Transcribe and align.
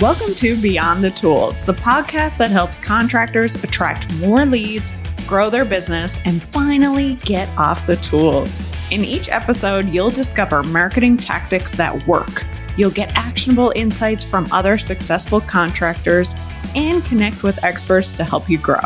Welcome 0.00 0.34
to 0.36 0.58
Beyond 0.58 1.04
the 1.04 1.10
Tools, 1.10 1.60
the 1.60 1.74
podcast 1.74 2.38
that 2.38 2.50
helps 2.50 2.78
contractors 2.78 3.54
attract 3.56 4.10
more 4.14 4.46
leads, 4.46 4.94
grow 5.26 5.50
their 5.50 5.66
business, 5.66 6.16
and 6.24 6.42
finally 6.42 7.16
get 7.16 7.50
off 7.58 7.86
the 7.86 7.96
tools. 7.96 8.58
In 8.90 9.04
each 9.04 9.28
episode, 9.28 9.90
you'll 9.90 10.08
discover 10.08 10.62
marketing 10.62 11.18
tactics 11.18 11.70
that 11.72 12.06
work. 12.06 12.46
You'll 12.78 12.90
get 12.92 13.14
actionable 13.14 13.74
insights 13.76 14.24
from 14.24 14.50
other 14.52 14.78
successful 14.78 15.42
contractors 15.42 16.34
and 16.74 17.04
connect 17.04 17.42
with 17.42 17.62
experts 17.62 18.16
to 18.16 18.24
help 18.24 18.48
you 18.48 18.56
grow. 18.56 18.80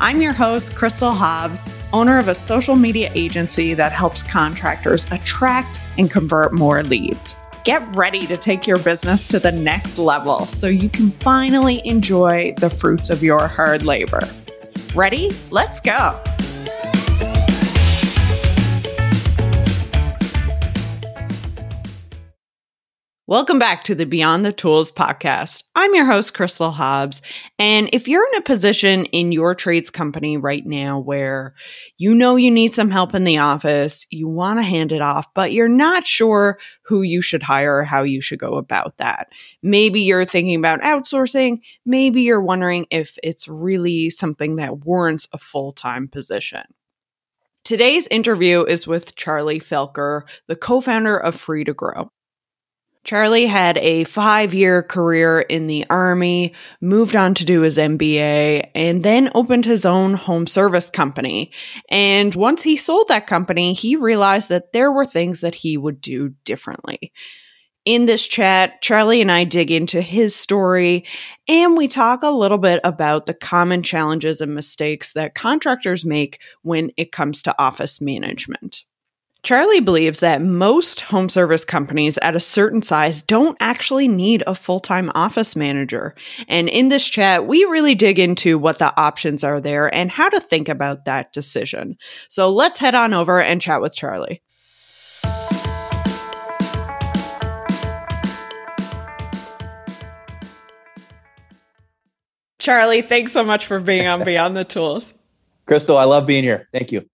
I'm 0.00 0.20
your 0.20 0.32
host, 0.32 0.74
Crystal 0.74 1.12
Hobbs, 1.12 1.62
owner 1.92 2.18
of 2.18 2.26
a 2.26 2.34
social 2.34 2.74
media 2.74 3.12
agency 3.14 3.72
that 3.74 3.92
helps 3.92 4.24
contractors 4.24 5.06
attract 5.12 5.80
and 5.96 6.10
convert 6.10 6.52
more 6.52 6.82
leads. 6.82 7.36
Get 7.66 7.82
ready 7.96 8.28
to 8.28 8.36
take 8.36 8.64
your 8.68 8.78
business 8.78 9.26
to 9.26 9.40
the 9.40 9.50
next 9.50 9.98
level 9.98 10.46
so 10.46 10.68
you 10.68 10.88
can 10.88 11.10
finally 11.10 11.84
enjoy 11.84 12.54
the 12.58 12.70
fruits 12.70 13.10
of 13.10 13.24
your 13.24 13.48
hard 13.48 13.82
labor. 13.82 14.20
Ready? 14.94 15.32
Let's 15.50 15.80
go. 15.80 16.12
Welcome 23.28 23.58
back 23.58 23.82
to 23.84 23.96
the 23.96 24.06
Beyond 24.06 24.44
the 24.44 24.52
Tools 24.52 24.92
podcast. 24.92 25.64
I'm 25.74 25.92
your 25.96 26.04
host, 26.04 26.32
Crystal 26.32 26.70
Hobbs. 26.70 27.22
And 27.58 27.90
if 27.92 28.06
you're 28.06 28.24
in 28.24 28.38
a 28.38 28.42
position 28.42 29.06
in 29.06 29.32
your 29.32 29.52
trades 29.56 29.90
company 29.90 30.36
right 30.36 30.64
now 30.64 31.00
where 31.00 31.56
you 31.98 32.14
know 32.14 32.36
you 32.36 32.52
need 32.52 32.72
some 32.72 32.88
help 32.88 33.16
in 33.16 33.24
the 33.24 33.38
office, 33.38 34.06
you 34.10 34.28
want 34.28 34.60
to 34.60 34.62
hand 34.62 34.92
it 34.92 35.02
off, 35.02 35.26
but 35.34 35.50
you're 35.50 35.66
not 35.66 36.06
sure 36.06 36.60
who 36.82 37.02
you 37.02 37.20
should 37.20 37.42
hire 37.42 37.78
or 37.78 37.82
how 37.82 38.04
you 38.04 38.20
should 38.20 38.38
go 38.38 38.58
about 38.58 38.98
that. 38.98 39.26
Maybe 39.60 40.02
you're 40.02 40.24
thinking 40.24 40.54
about 40.54 40.82
outsourcing. 40.82 41.62
Maybe 41.84 42.22
you're 42.22 42.40
wondering 42.40 42.86
if 42.92 43.18
it's 43.24 43.48
really 43.48 44.08
something 44.08 44.54
that 44.56 44.84
warrants 44.84 45.26
a 45.32 45.38
full 45.38 45.72
time 45.72 46.06
position. 46.06 46.62
Today's 47.64 48.06
interview 48.06 48.62
is 48.62 48.86
with 48.86 49.16
Charlie 49.16 49.58
Felker, 49.58 50.22
the 50.46 50.54
co 50.54 50.80
founder 50.80 51.18
of 51.18 51.34
Free 51.34 51.64
to 51.64 51.74
Grow. 51.74 52.12
Charlie 53.06 53.46
had 53.46 53.78
a 53.78 54.02
five 54.02 54.52
year 54.52 54.82
career 54.82 55.40
in 55.40 55.68
the 55.68 55.86
Army, 55.88 56.54
moved 56.80 57.14
on 57.14 57.34
to 57.34 57.44
do 57.44 57.60
his 57.60 57.78
MBA, 57.78 58.70
and 58.74 59.04
then 59.04 59.30
opened 59.32 59.64
his 59.64 59.86
own 59.86 60.14
home 60.14 60.48
service 60.48 60.90
company. 60.90 61.52
And 61.88 62.34
once 62.34 62.62
he 62.62 62.76
sold 62.76 63.06
that 63.08 63.28
company, 63.28 63.74
he 63.74 63.94
realized 63.94 64.48
that 64.48 64.72
there 64.72 64.90
were 64.90 65.06
things 65.06 65.40
that 65.42 65.54
he 65.54 65.76
would 65.76 66.00
do 66.00 66.30
differently. 66.44 67.12
In 67.84 68.06
this 68.06 68.26
chat, 68.26 68.82
Charlie 68.82 69.20
and 69.20 69.30
I 69.30 69.44
dig 69.44 69.70
into 69.70 70.00
his 70.00 70.34
story 70.34 71.04
and 71.46 71.76
we 71.76 71.86
talk 71.86 72.24
a 72.24 72.30
little 72.30 72.58
bit 72.58 72.80
about 72.82 73.26
the 73.26 73.34
common 73.34 73.84
challenges 73.84 74.40
and 74.40 74.52
mistakes 74.52 75.12
that 75.12 75.36
contractors 75.36 76.04
make 76.04 76.40
when 76.62 76.90
it 76.96 77.12
comes 77.12 77.44
to 77.44 77.54
office 77.56 78.00
management. 78.00 78.82
Charlie 79.46 79.78
believes 79.78 80.18
that 80.18 80.42
most 80.42 81.02
home 81.02 81.28
service 81.28 81.64
companies 81.64 82.18
at 82.18 82.34
a 82.34 82.40
certain 82.40 82.82
size 82.82 83.22
don't 83.22 83.56
actually 83.60 84.08
need 84.08 84.42
a 84.44 84.56
full 84.56 84.80
time 84.80 85.08
office 85.14 85.54
manager. 85.54 86.16
And 86.48 86.68
in 86.68 86.88
this 86.88 87.08
chat, 87.08 87.46
we 87.46 87.64
really 87.66 87.94
dig 87.94 88.18
into 88.18 88.58
what 88.58 88.80
the 88.80 88.92
options 89.00 89.44
are 89.44 89.60
there 89.60 89.86
and 89.94 90.10
how 90.10 90.28
to 90.30 90.40
think 90.40 90.68
about 90.68 91.04
that 91.04 91.32
decision. 91.32 91.96
So 92.28 92.52
let's 92.52 92.80
head 92.80 92.96
on 92.96 93.14
over 93.14 93.40
and 93.40 93.62
chat 93.62 93.80
with 93.80 93.94
Charlie. 93.94 94.42
Charlie, 102.58 103.02
thanks 103.02 103.30
so 103.30 103.44
much 103.44 103.64
for 103.64 103.78
being 103.78 104.08
on 104.08 104.24
Beyond 104.24 104.56
the 104.56 104.64
Tools. 104.64 105.14
Crystal, 105.66 105.96
I 105.96 106.02
love 106.02 106.26
being 106.26 106.42
here. 106.42 106.68
Thank 106.72 106.90
you. 106.90 107.08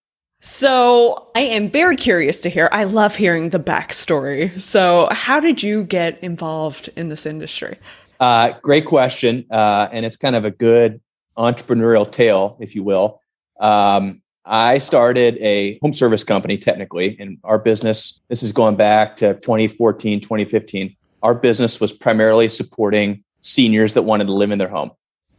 So 0.45 1.29
I 1.37 1.43
am 1.43 1.71
very 1.71 1.95
curious 1.95 2.41
to 2.41 2.49
hear. 2.49 2.69
I 2.73 2.83
love 2.83 3.15
hearing 3.15 3.51
the 3.51 3.61
backstory. 3.61 4.61
So, 4.61 5.09
how 5.13 5.39
did 5.39 5.63
you 5.63 5.85
get 5.85 6.19
involved 6.21 6.91
in 6.97 7.09
this 7.09 7.27
industry? 7.27 7.79
Uh, 8.19 8.53
great 8.61 8.85
question, 8.85 9.47
uh, 9.53 9.89
and 9.93 10.05
it's 10.05 10.17
kind 10.17 10.35
of 10.35 10.45
a 10.45 10.51
good 10.51 11.01
entrepreneurial 11.39 12.11
tale, 12.11 12.57
if 12.61 12.75
you 12.75 12.83
will. 12.83 13.21
Um, 13.61 14.21
I 14.45 14.79
started 14.79 15.39
a 15.39 15.79
home 15.81 15.93
service 15.93 16.25
company, 16.25 16.59
technically, 16.59 17.17
and 17.21 17.39
our 17.45 17.61
business. 17.61 18.21
This 18.29 18.43
is 18.43 18.51
going 18.51 18.75
back 18.75 19.15
to 19.19 19.35
2014, 19.35 20.21
2015. 20.21 20.97
Our 21.23 21.37
business 21.37 21.81
was 21.81 21.93
primarily 21.93 22.49
supporting 22.49 23.23
seniors 23.43 23.95
that 23.95 24.03
wanted 24.03 24.25
to 24.25 24.33
live 24.33 24.51
in 24.51 24.59
their 24.59 24.69
home. 24.69 24.91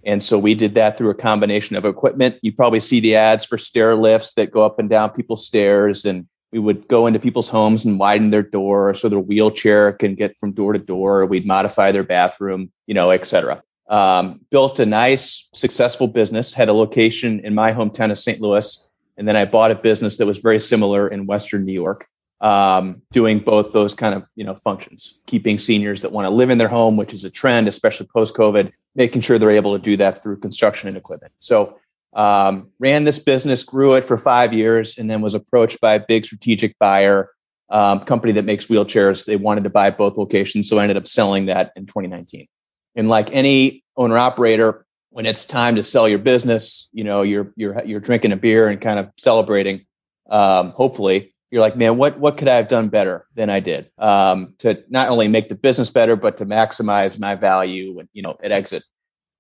And 0.06 0.24
so 0.24 0.38
we 0.38 0.56
did 0.56 0.76
that 0.76 0.98
through 0.98 1.10
a 1.10 1.16
combination 1.16 1.76
of 1.76 1.86
equipment. 1.86 2.38
You 2.42 2.52
probably 2.52 2.80
see 2.80 3.00
the 3.00 3.16
ads 3.16 3.46
for 3.46 3.58
stair 3.58 3.96
lifts 3.96 4.34
that 4.34 4.52
go 4.52 4.66
up 4.66 4.80
and 4.80 4.90
down 4.90 5.12
people's 5.12 5.46
stairs. 5.46 6.06
And 6.06 6.28
we 6.52 6.60
would 6.60 6.88
go 6.88 7.08
into 7.08 7.20
people's 7.20 7.50
homes 7.50 7.86
and 7.86 7.98
widen 7.98 8.32
their 8.32 8.44
door 8.44 8.94
so 8.94 9.10
their 9.10 9.20
wheelchair 9.20 9.94
can 9.94 10.16
get 10.16 10.38
from 10.40 10.52
door 10.52 10.74
to 10.74 10.80
door. 10.80 11.26
We'd 11.26 11.48
modify 11.48 11.92
their 11.92 12.04
bathroom, 12.04 12.72
you 12.86 12.94
know, 12.94 13.12
et 13.12 13.26
cetera. 13.26 13.64
Um, 13.88 14.42
built 14.50 14.80
a 14.80 14.86
nice, 14.86 15.50
successful 15.54 16.08
business, 16.08 16.54
had 16.54 16.70
a 16.70 16.74
location 16.74 17.40
in 17.42 17.54
my 17.54 17.72
hometown 17.74 18.12
of 18.12 18.18
St. 18.18 18.42
Louis. 18.42 18.90
And 19.18 19.28
then 19.28 19.36
I 19.36 19.46
bought 19.46 19.72
a 19.72 19.76
business 19.76 20.18
that 20.18 20.26
was 20.26 20.40
very 20.40 20.60
similar 20.60 21.08
in 21.08 21.28
Western 21.28 21.66
New 21.66 21.74
York 21.74 22.08
um, 22.44 23.02
doing 23.12 23.40
both 23.40 23.72
those 23.72 23.96
kind 23.96 24.14
of 24.14 24.30
you 24.36 24.44
know 24.44 24.56
functions, 24.56 25.22
keeping 25.26 25.58
seniors 25.58 26.02
that 26.02 26.12
want 26.12 26.26
to 26.26 26.30
live 26.30 26.50
in 26.50 26.58
their 26.58 26.68
home, 26.68 26.98
which 26.98 27.14
is 27.14 27.24
a 27.24 27.30
trend, 27.30 27.68
especially 27.68 28.08
post 28.14 28.36
COVID, 28.36 28.72
making 28.96 29.22
sure 29.22 29.38
they're 29.38 29.52
able 29.52 29.74
to 29.78 29.82
do 29.82 29.98
that 29.98 30.22
through 30.22 30.38
construction 30.38 30.88
and 30.88 30.98
equipment. 30.98 31.32
So 31.40 31.78
um, 32.14 32.70
ran 32.80 33.04
this 33.04 33.20
business, 33.20 33.64
grew 33.64 33.96
it 33.96 34.06
for 34.06 34.18
five 34.18 34.54
years, 34.54 34.98
and 34.98 35.10
then 35.10 35.22
was 35.22 35.34
approached 35.34 35.82
by 35.82 35.96
a 35.96 36.00
big 36.00 36.26
strategic 36.26 36.78
buyer 36.80 37.32
um, 37.70 38.02
company 38.02 38.34
that 38.34 38.46
makes 38.46 38.68
wheelchairs. 38.68 39.26
They 39.26 39.36
wanted 39.36 39.64
to 39.64 39.70
buy 39.70 39.90
both 39.90 40.18
locations, 40.18 40.70
so 40.70 40.78
I 40.78 40.84
ended 40.84 40.98
up 40.98 41.08
selling 41.08 41.48
that 41.48 41.72
in 41.76 41.86
2019. 41.86 42.48
And 42.96 43.10
like 43.10 43.34
any 43.34 43.84
owner 43.98 44.18
operator, 44.18 44.86
when 45.10 45.26
it's 45.26 45.46
time 45.46 45.76
to 45.76 45.84
sell 45.84 46.08
your 46.08 46.20
business, 46.20 46.90
you 46.92 47.04
know 47.04 47.24
you're 47.24 47.52
you're 47.56 47.84
you're 47.84 48.00
drinking 48.00 48.32
a 48.32 48.38
beer 48.38 48.68
and 48.68 48.80
kind 48.80 49.00
of 49.00 49.12
celebrating. 49.18 49.86
Um, 50.30 50.70
hopefully, 50.72 51.33
you're 51.54 51.62
like, 51.62 51.78
man, 51.78 51.98
what 51.98 52.18
what 52.18 52.36
could 52.40 52.48
I 52.48 52.56
have 52.56 52.68
done 52.68 52.90
better 52.90 53.28
than 53.36 53.52
I 53.52 53.60
did 53.60 53.92
um, 54.00 54.56
to 54.58 54.84
not 54.90 55.10
only 55.10 55.28
make 55.28 55.50
the 55.50 55.56
business 55.56 55.92
better, 55.92 56.16
but 56.16 56.38
to 56.38 56.48
maximize 56.48 57.20
my 57.20 57.36
value 57.36 58.00
and 58.00 58.10
you 58.12 58.24
know 58.24 58.36
at 58.42 58.52
exit. 58.52 58.84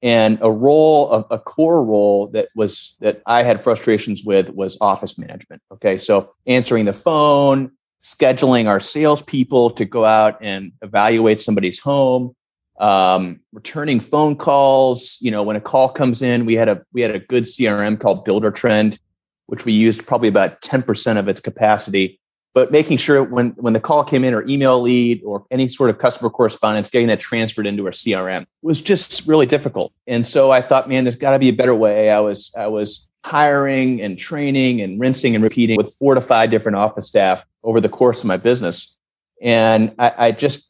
And 0.04 0.38
a 0.44 0.52
role, 0.52 1.12
a, 1.12 1.36
a 1.36 1.40
core 1.40 1.84
role 1.84 2.28
that 2.28 2.50
was 2.56 2.98
that 3.00 3.24
I 3.26 3.42
had 3.42 3.64
frustrations 3.64 4.24
with 4.24 4.52
was 4.52 4.78
office 4.80 5.18
management. 5.18 5.64
Okay, 5.72 5.98
so 5.98 6.36
answering 6.46 6.86
the 6.86 6.94
phone, 6.94 7.72
scheduling 8.00 8.68
our 8.68 8.80
salespeople 8.80 9.72
to 9.72 9.84
go 9.84 10.06
out 10.06 10.38
and 10.40 10.72
evaluate 10.84 11.42
somebody's 11.42 11.80
home, 11.80 12.36
um, 12.78 13.40
returning 13.54 14.00
phone 14.00 14.36
calls. 14.36 15.18
You 15.20 15.32
know, 15.32 15.42
when 15.42 15.56
a 15.56 15.62
call 15.62 15.90
comes 15.90 16.22
in, 16.22 16.46
we 16.46 16.54
had 16.54 16.70
a 16.70 16.84
we 16.94 17.02
had 17.02 17.16
a 17.16 17.20
good 17.20 17.46
CRM 17.46 18.00
called 18.00 18.24
Buildertrend 18.24 19.00
which 19.48 19.66
we 19.66 19.74
used 19.74 20.06
probably 20.08 20.28
about 20.28 20.62
10% 20.62 21.18
of 21.18 21.28
its 21.28 21.42
capacity. 21.42 22.20
But 22.54 22.72
making 22.72 22.98
sure 22.98 23.24
when, 23.24 23.50
when 23.52 23.74
the 23.74 23.80
call 23.80 24.04
came 24.04 24.24
in 24.24 24.34
or 24.34 24.46
email 24.48 24.80
lead 24.80 25.24
or 25.26 25.46
any 25.50 25.68
sort 25.68 25.90
of 25.90 25.98
customer 25.98 26.30
correspondence, 26.30 26.90
getting 26.90 27.08
that 27.08 27.20
transferred 27.20 27.66
into 27.66 27.86
our 27.86 27.92
CRM 27.92 28.46
was 28.62 28.80
just 28.80 29.28
really 29.28 29.48
difficult. 29.48 29.92
And 30.06 30.26
so 30.26 30.52
I 30.52 30.62
thought, 30.62 30.88
man, 30.88 31.04
there's 31.04 31.16
got 31.16 31.32
to 31.32 31.40
be 31.40 31.50
a 31.50 31.54
better 31.54 31.74
way. 31.74 32.12
I 32.12 32.20
was, 32.20 32.54
I 32.56 32.68
was 32.68 33.10
hiring 33.26 34.02
and 34.02 34.20
training 34.20 34.82
and 34.82 35.00
rinsing 35.00 35.34
and 35.34 35.44
repeating 35.44 35.78
with 35.78 35.96
four 35.96 36.14
to 36.14 36.22
five 36.22 36.52
different 36.52 36.78
office 36.78 37.08
staff 37.08 37.44
over 37.64 37.82
the 37.82 37.90
course 37.90 38.22
of 38.22 38.28
my 38.28 38.38
business. 38.38 38.98
And 39.42 39.96
I, 39.98 40.14
I 40.18 40.32
just, 40.32 40.70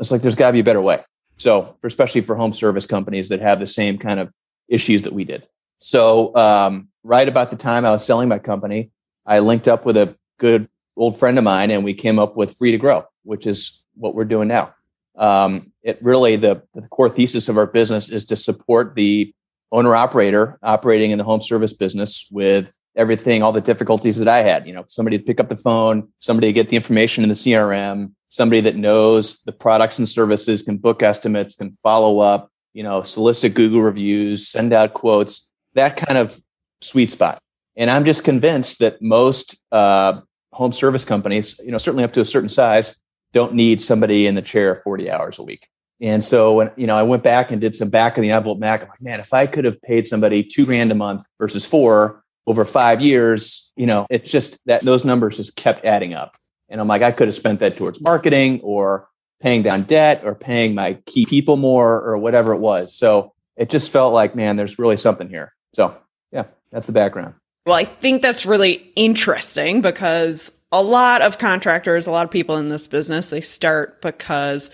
it's 0.00 0.10
like, 0.10 0.20
there's 0.20 0.34
got 0.34 0.48
to 0.48 0.52
be 0.52 0.60
a 0.60 0.64
better 0.64 0.80
way. 0.80 1.02
So, 1.38 1.76
especially 1.82 2.20
for 2.20 2.36
home 2.36 2.52
service 2.52 2.86
companies 2.86 3.30
that 3.30 3.40
have 3.40 3.58
the 3.58 3.66
same 3.66 3.98
kind 3.98 4.20
of 4.20 4.32
issues 4.68 5.02
that 5.04 5.12
we 5.12 5.24
did. 5.24 5.46
So, 5.82 6.34
um, 6.36 6.88
right 7.02 7.26
about 7.26 7.50
the 7.50 7.56
time 7.56 7.84
I 7.84 7.90
was 7.90 8.06
selling 8.06 8.28
my 8.28 8.38
company, 8.38 8.92
I 9.26 9.40
linked 9.40 9.66
up 9.66 9.84
with 9.84 9.96
a 9.96 10.16
good 10.38 10.68
old 10.96 11.18
friend 11.18 11.36
of 11.38 11.44
mine 11.44 11.72
and 11.72 11.82
we 11.82 11.92
came 11.92 12.20
up 12.20 12.36
with 12.36 12.56
Free 12.56 12.70
to 12.70 12.78
Grow, 12.78 13.04
which 13.24 13.48
is 13.48 13.82
what 13.94 14.14
we're 14.14 14.24
doing 14.24 14.46
now. 14.46 14.74
Um, 15.16 15.72
it 15.82 15.98
really, 16.00 16.36
the, 16.36 16.62
the 16.72 16.82
core 16.82 17.08
thesis 17.08 17.48
of 17.48 17.58
our 17.58 17.66
business 17.66 18.08
is 18.08 18.24
to 18.26 18.36
support 18.36 18.94
the 18.94 19.34
owner 19.72 19.96
operator 19.96 20.56
operating 20.62 21.10
in 21.10 21.18
the 21.18 21.24
home 21.24 21.40
service 21.40 21.72
business 21.72 22.28
with 22.30 22.78
everything, 22.94 23.42
all 23.42 23.52
the 23.52 23.60
difficulties 23.60 24.18
that 24.18 24.28
I 24.28 24.42
had. 24.42 24.68
You 24.68 24.74
know, 24.74 24.84
somebody 24.86 25.18
to 25.18 25.24
pick 25.24 25.40
up 25.40 25.48
the 25.48 25.56
phone, 25.56 26.08
somebody 26.18 26.46
to 26.46 26.52
get 26.52 26.68
the 26.68 26.76
information 26.76 27.24
in 27.24 27.28
the 27.28 27.34
CRM, 27.34 28.12
somebody 28.28 28.60
that 28.60 28.76
knows 28.76 29.42
the 29.42 29.52
products 29.52 29.98
and 29.98 30.08
services, 30.08 30.62
can 30.62 30.76
book 30.76 31.02
estimates, 31.02 31.56
can 31.56 31.72
follow 31.82 32.20
up, 32.20 32.52
you 32.72 32.84
know, 32.84 33.02
solicit 33.02 33.54
Google 33.54 33.82
reviews, 33.82 34.46
send 34.46 34.72
out 34.72 34.94
quotes, 34.94 35.48
that 35.74 35.96
kind 35.96 36.18
of 36.18 36.38
sweet 36.80 37.10
spot. 37.10 37.38
And 37.76 37.90
I'm 37.90 38.04
just 38.04 38.24
convinced 38.24 38.80
that 38.80 39.00
most 39.00 39.56
uh, 39.72 40.20
home 40.52 40.72
service 40.72 41.04
companies, 41.04 41.58
you 41.64 41.70
know, 41.70 41.78
certainly 41.78 42.04
up 42.04 42.12
to 42.14 42.20
a 42.20 42.24
certain 42.24 42.48
size, 42.48 43.00
don't 43.32 43.54
need 43.54 43.80
somebody 43.80 44.26
in 44.26 44.34
the 44.34 44.42
chair 44.42 44.76
40 44.76 45.10
hours 45.10 45.38
a 45.38 45.42
week. 45.42 45.68
And 46.00 46.22
so 46.22 46.54
when 46.54 46.70
you 46.76 46.86
know 46.86 46.98
I 46.98 47.02
went 47.04 47.22
back 47.22 47.52
and 47.52 47.60
did 47.60 47.76
some 47.76 47.88
back 47.88 48.18
of 48.18 48.22
the 48.22 48.32
envelope 48.32 48.58
math, 48.58 48.82
I'm 48.82 48.88
like, 48.88 49.02
man, 49.02 49.20
if 49.20 49.32
I 49.32 49.46
could 49.46 49.64
have 49.64 49.80
paid 49.82 50.06
somebody 50.06 50.42
two 50.42 50.66
grand 50.66 50.90
a 50.90 50.96
month 50.96 51.24
versus 51.38 51.64
four 51.64 52.24
over 52.46 52.64
five 52.64 53.00
years, 53.00 53.72
you 53.76 53.86
know, 53.86 54.06
it's 54.10 54.30
just 54.30 54.64
that 54.66 54.82
those 54.82 55.04
numbers 55.04 55.36
just 55.36 55.54
kept 55.54 55.84
adding 55.84 56.12
up. 56.12 56.36
And 56.68 56.80
I'm 56.80 56.88
like, 56.88 57.02
I 57.02 57.12
could 57.12 57.28
have 57.28 57.34
spent 57.36 57.60
that 57.60 57.76
towards 57.76 58.00
marketing 58.00 58.60
or 58.62 59.08
paying 59.40 59.62
down 59.62 59.82
debt 59.82 60.22
or 60.24 60.34
paying 60.34 60.74
my 60.74 60.94
key 61.06 61.24
people 61.24 61.56
more 61.56 62.00
or 62.00 62.18
whatever 62.18 62.52
it 62.52 62.60
was. 62.60 62.94
So 62.94 63.32
it 63.56 63.70
just 63.70 63.92
felt 63.92 64.12
like, 64.12 64.34
man, 64.34 64.56
there's 64.56 64.78
really 64.78 64.96
something 64.96 65.28
here. 65.28 65.52
So 65.74 65.96
yeah, 66.30 66.44
that's 66.70 66.86
the 66.86 66.92
background. 66.92 67.34
Well, 67.66 67.76
I 67.76 67.84
think 67.84 68.22
that's 68.22 68.44
really 68.44 68.90
interesting 68.96 69.82
because 69.82 70.50
a 70.72 70.82
lot 70.82 71.22
of 71.22 71.38
contractors, 71.38 72.06
a 72.06 72.10
lot 72.10 72.24
of 72.24 72.30
people 72.30 72.56
in 72.56 72.70
this 72.70 72.88
business, 72.88 73.30
they 73.30 73.40
start 73.40 74.00
because 74.02 74.70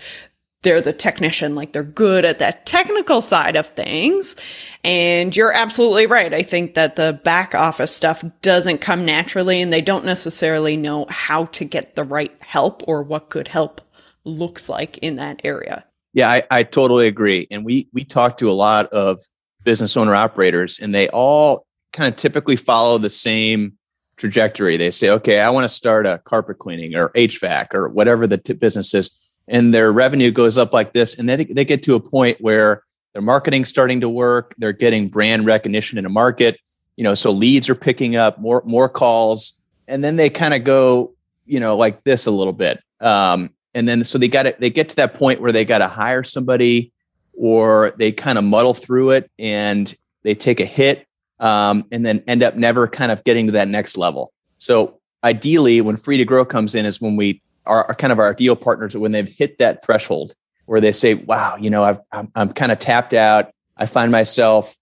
they're 0.61 0.81
the 0.81 0.93
technician, 0.93 1.55
like 1.55 1.71
they're 1.71 1.83
good 1.83 2.25
at 2.25 2.39
that 2.39 2.65
technical 2.65 3.21
side 3.21 3.55
of 3.55 3.67
things. 3.67 4.35
And 4.83 5.35
you're 5.35 5.53
absolutely 5.53 6.05
right. 6.05 6.33
I 6.33 6.41
think 6.41 6.73
that 6.73 6.95
the 6.95 7.19
back 7.23 7.55
office 7.55 7.95
stuff 7.95 8.23
doesn't 8.41 8.79
come 8.79 9.05
naturally 9.05 9.61
and 9.61 9.71
they 9.71 9.81
don't 9.81 10.03
necessarily 10.03 10.75
know 10.75 11.05
how 11.09 11.45
to 11.45 11.63
get 11.63 11.95
the 11.95 12.03
right 12.03 12.35
help 12.41 12.83
or 12.87 13.03
what 13.03 13.29
good 13.29 13.47
help 13.47 13.81
looks 14.25 14.67
like 14.67 14.97
in 14.97 15.15
that 15.17 15.41
area. 15.43 15.85
Yeah, 16.13 16.29
I, 16.29 16.43
I 16.51 16.63
totally 16.63 17.07
agree. 17.07 17.47
And 17.51 17.63
we 17.63 17.87
we 17.93 18.03
talk 18.03 18.37
to 18.37 18.49
a 18.49 18.53
lot 18.53 18.87
of 18.87 19.21
business 19.63 19.97
owner 19.97 20.15
operators 20.15 20.79
and 20.79 20.93
they 20.93 21.09
all 21.09 21.65
kind 21.93 22.11
of 22.11 22.17
typically 22.17 22.55
follow 22.55 22.97
the 22.97 23.09
same 23.09 23.73
trajectory. 24.17 24.77
They 24.77 24.91
say, 24.91 25.09
okay, 25.09 25.39
I 25.39 25.49
want 25.49 25.63
to 25.63 25.69
start 25.69 26.05
a 26.05 26.19
carpet 26.19 26.59
cleaning 26.59 26.95
or 26.95 27.09
HVAC 27.09 27.73
or 27.73 27.89
whatever 27.89 28.27
the 28.27 28.37
t- 28.37 28.53
business 28.53 28.93
is. 28.93 29.09
And 29.47 29.73
their 29.73 29.91
revenue 29.91 30.29
goes 30.29 30.57
up 30.57 30.73
like 30.73 30.93
this. 30.93 31.17
And 31.17 31.27
then 31.27 31.47
they 31.49 31.65
get 31.65 31.81
to 31.83 31.95
a 31.95 31.99
point 31.99 32.37
where 32.39 32.83
their 33.13 33.21
marketing's 33.21 33.69
starting 33.69 34.01
to 34.01 34.09
work. 34.09 34.53
They're 34.59 34.73
getting 34.73 35.07
brand 35.09 35.45
recognition 35.45 35.97
in 35.97 36.05
a 36.05 36.09
market. 36.09 36.59
You 36.97 37.03
know, 37.03 37.15
so 37.15 37.31
leads 37.31 37.69
are 37.69 37.75
picking 37.75 38.15
up 38.15 38.39
more, 38.39 38.61
more 38.65 38.89
calls. 38.89 39.59
And 39.87 40.03
then 40.03 40.17
they 40.17 40.29
kind 40.29 40.53
of 40.53 40.63
go, 40.63 41.15
you 41.45 41.59
know, 41.59 41.75
like 41.75 42.03
this 42.03 42.27
a 42.27 42.31
little 42.31 42.53
bit. 42.53 42.79
Um, 42.99 43.51
and 43.73 43.87
then 43.87 44.03
so 44.03 44.17
they 44.17 44.27
got 44.27 44.43
to, 44.43 44.55
they 44.59 44.69
get 44.69 44.89
to 44.89 44.95
that 44.97 45.15
point 45.15 45.41
where 45.41 45.51
they 45.51 45.65
got 45.65 45.79
to 45.79 45.87
hire 45.87 46.23
somebody 46.23 46.91
or 47.39 47.95
they 47.97 48.11
kind 48.11 48.37
of 48.37 48.43
muddle 48.43 48.73
through 48.73 49.11
it 49.11 49.31
and 49.39 49.95
they 50.23 50.35
take 50.35 50.59
a 50.59 50.65
hit 50.65 51.07
um, 51.39 51.85
and 51.89 52.05
then 52.05 52.21
end 52.27 52.43
up 52.43 52.55
never 52.55 52.87
kind 52.87 53.11
of 53.11 53.23
getting 53.23 53.45
to 53.45 53.53
that 53.53 53.69
next 53.69 53.97
level. 53.97 54.33
So 54.57 54.99
ideally, 55.23 55.79
when 55.79 55.95
free 55.95 56.17
to 56.17 56.25
grow 56.25 56.43
comes 56.43 56.75
in, 56.75 56.85
is 56.85 56.99
when 56.99 57.15
we 57.15 57.41
are, 57.65 57.85
are 57.85 57.95
kind 57.95 58.11
of 58.11 58.19
our 58.19 58.29
ideal 58.29 58.57
partners 58.57 58.95
when 58.95 59.13
they've 59.13 59.27
hit 59.27 59.57
that 59.59 59.83
threshold 59.83 60.33
where 60.65 60.81
they 60.81 60.91
say, 60.91 61.13
"Wow, 61.13 61.55
you 61.55 61.69
know, 61.69 61.83
I've, 61.83 61.99
I'm 62.11 62.29
I'm 62.35 62.53
kind 62.53 62.73
of 62.73 62.79
tapped 62.79 63.13
out. 63.13 63.51
I 63.77 63.85
find 63.85 64.11
myself 64.11 64.75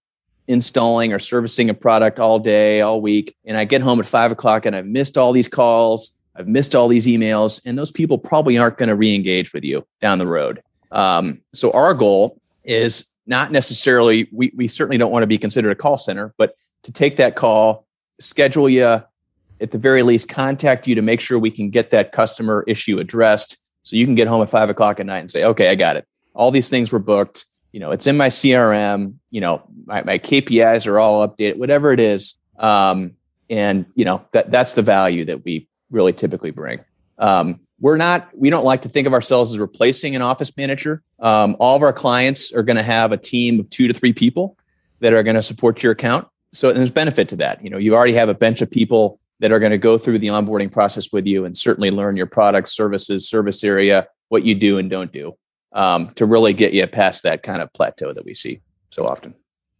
installing 0.48 1.12
or 1.12 1.20
servicing 1.20 1.70
a 1.70 1.74
product 1.74 2.18
all 2.18 2.40
day, 2.40 2.80
all 2.80 3.00
week, 3.00 3.36
and 3.44 3.56
I 3.56 3.64
get 3.64 3.82
home 3.82 4.00
at 4.00 4.06
five 4.06 4.32
o'clock 4.32 4.66
and 4.66 4.74
I've 4.74 4.86
missed 4.86 5.16
all 5.16 5.32
these 5.32 5.48
calls." 5.48 6.14
I've 6.34 6.46
missed 6.46 6.76
all 6.76 6.86
these 6.86 7.08
emails, 7.08 7.60
and 7.66 7.76
those 7.76 7.90
people 7.90 8.16
probably 8.16 8.56
aren't 8.58 8.78
going 8.78 8.90
to 8.90 8.94
re-engage 8.94 9.52
with 9.52 9.64
you 9.64 9.84
down 10.00 10.18
the 10.18 10.26
road. 10.26 10.62
Um, 10.92 11.40
so 11.52 11.72
our 11.72 11.94
goal 11.94 12.40
is 12.68 13.12
not 13.26 13.50
necessarily 13.50 14.28
we, 14.30 14.52
we 14.54 14.68
certainly 14.68 14.98
don't 14.98 15.10
want 15.10 15.22
to 15.22 15.26
be 15.26 15.38
considered 15.38 15.70
a 15.70 15.74
call 15.74 15.98
center 15.98 16.34
but 16.36 16.54
to 16.82 16.92
take 16.92 17.16
that 17.16 17.34
call 17.34 17.86
schedule 18.20 18.68
you 18.68 19.02
at 19.60 19.70
the 19.70 19.78
very 19.78 20.02
least 20.02 20.28
contact 20.28 20.86
you 20.86 20.94
to 20.94 21.02
make 21.02 21.20
sure 21.20 21.38
we 21.38 21.50
can 21.50 21.70
get 21.70 21.90
that 21.90 22.12
customer 22.12 22.64
issue 22.68 22.98
addressed 22.98 23.56
so 23.82 23.96
you 23.96 24.04
can 24.04 24.14
get 24.14 24.28
home 24.28 24.42
at 24.42 24.50
five 24.50 24.68
o'clock 24.68 25.00
at 25.00 25.06
night 25.06 25.18
and 25.18 25.30
say 25.30 25.44
okay 25.44 25.70
i 25.70 25.74
got 25.74 25.96
it. 25.96 26.06
All 26.34 26.52
these 26.52 26.70
things 26.70 26.92
were 26.92 27.00
booked. 27.00 27.46
You 27.72 27.80
know 27.80 27.90
it's 27.90 28.06
in 28.06 28.16
my 28.16 28.28
crm 28.28 29.14
you 29.30 29.40
know 29.40 29.62
my, 29.84 30.02
my 30.02 30.18
kpis 30.18 30.86
are 30.86 30.98
all 30.98 31.26
updated 31.26 31.56
whatever 31.56 31.92
it 31.92 32.00
is 32.00 32.38
um, 32.58 33.14
and 33.50 33.86
you 33.94 34.04
know 34.04 34.24
that 34.32 34.50
that's 34.50 34.74
the 34.74 34.82
value 34.82 35.24
that 35.26 35.44
we 35.44 35.68
really 35.90 36.12
typically 36.12 36.50
bring 36.50 36.80
um, 37.18 37.60
we're 37.80 37.96
not 37.96 38.30
we 38.36 38.50
don't 38.50 38.64
like 38.64 38.82
to 38.82 38.88
think 38.88 39.06
of 39.06 39.12
ourselves 39.12 39.52
as 39.52 39.58
replacing 39.58 40.16
an 40.16 40.22
office 40.22 40.56
manager. 40.56 41.02
Um, 41.20 41.56
all 41.60 41.76
of 41.76 41.82
our 41.82 41.92
clients 41.92 42.52
are 42.52 42.62
going 42.62 42.76
to 42.76 42.82
have 42.82 43.12
a 43.12 43.16
team 43.16 43.60
of 43.60 43.70
two 43.70 43.88
to 43.88 43.94
three 43.94 44.12
people 44.12 44.56
that 45.00 45.12
are 45.12 45.22
going 45.22 45.36
to 45.36 45.42
support 45.42 45.82
your 45.82 45.92
account. 45.92 46.26
So 46.52 46.72
there's 46.72 46.90
benefit 46.90 47.28
to 47.30 47.36
that. 47.36 47.62
You 47.62 47.70
know 47.70 47.78
you 47.78 47.94
already 47.94 48.14
have 48.14 48.28
a 48.28 48.34
bench 48.34 48.62
of 48.62 48.70
people 48.70 49.20
that 49.40 49.52
are 49.52 49.60
going 49.60 49.70
to 49.70 49.78
go 49.78 49.98
through 49.98 50.18
the 50.18 50.28
onboarding 50.28 50.72
process 50.72 51.12
with 51.12 51.26
you 51.26 51.44
and 51.44 51.56
certainly 51.56 51.90
learn 51.90 52.16
your 52.16 52.26
products 52.26 52.72
services 52.72 53.28
service 53.28 53.62
area 53.62 54.08
what 54.28 54.44
you 54.44 54.54
do 54.54 54.78
and 54.78 54.90
don't 54.90 55.12
do 55.12 55.34
um, 55.72 56.10
to 56.10 56.26
really 56.26 56.52
get 56.52 56.72
you 56.72 56.86
past 56.86 57.22
that 57.22 57.42
kind 57.42 57.62
of 57.62 57.72
plateau 57.72 58.12
that 58.12 58.24
we 58.24 58.34
see 58.34 58.60
so 58.90 59.06
often. 59.06 59.34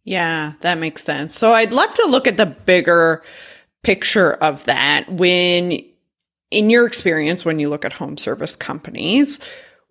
Yeah 0.05 0.53
that 0.61 0.77
makes 0.77 1.03
sense. 1.03 1.35
So 1.35 1.53
i'd 1.53 1.73
love 1.73 1.93
to 1.95 2.05
look 2.07 2.27
at 2.27 2.37
the 2.37 2.45
bigger 2.45 3.23
picture 3.83 4.33
of 4.33 4.63
that. 4.65 5.11
When 5.11 5.81
in 6.51 6.69
your 6.69 6.85
experience, 6.85 7.45
when 7.45 7.59
you 7.59 7.69
look 7.69 7.85
at 7.85 7.93
home 7.93 8.17
service 8.17 8.55
companies, 8.55 9.39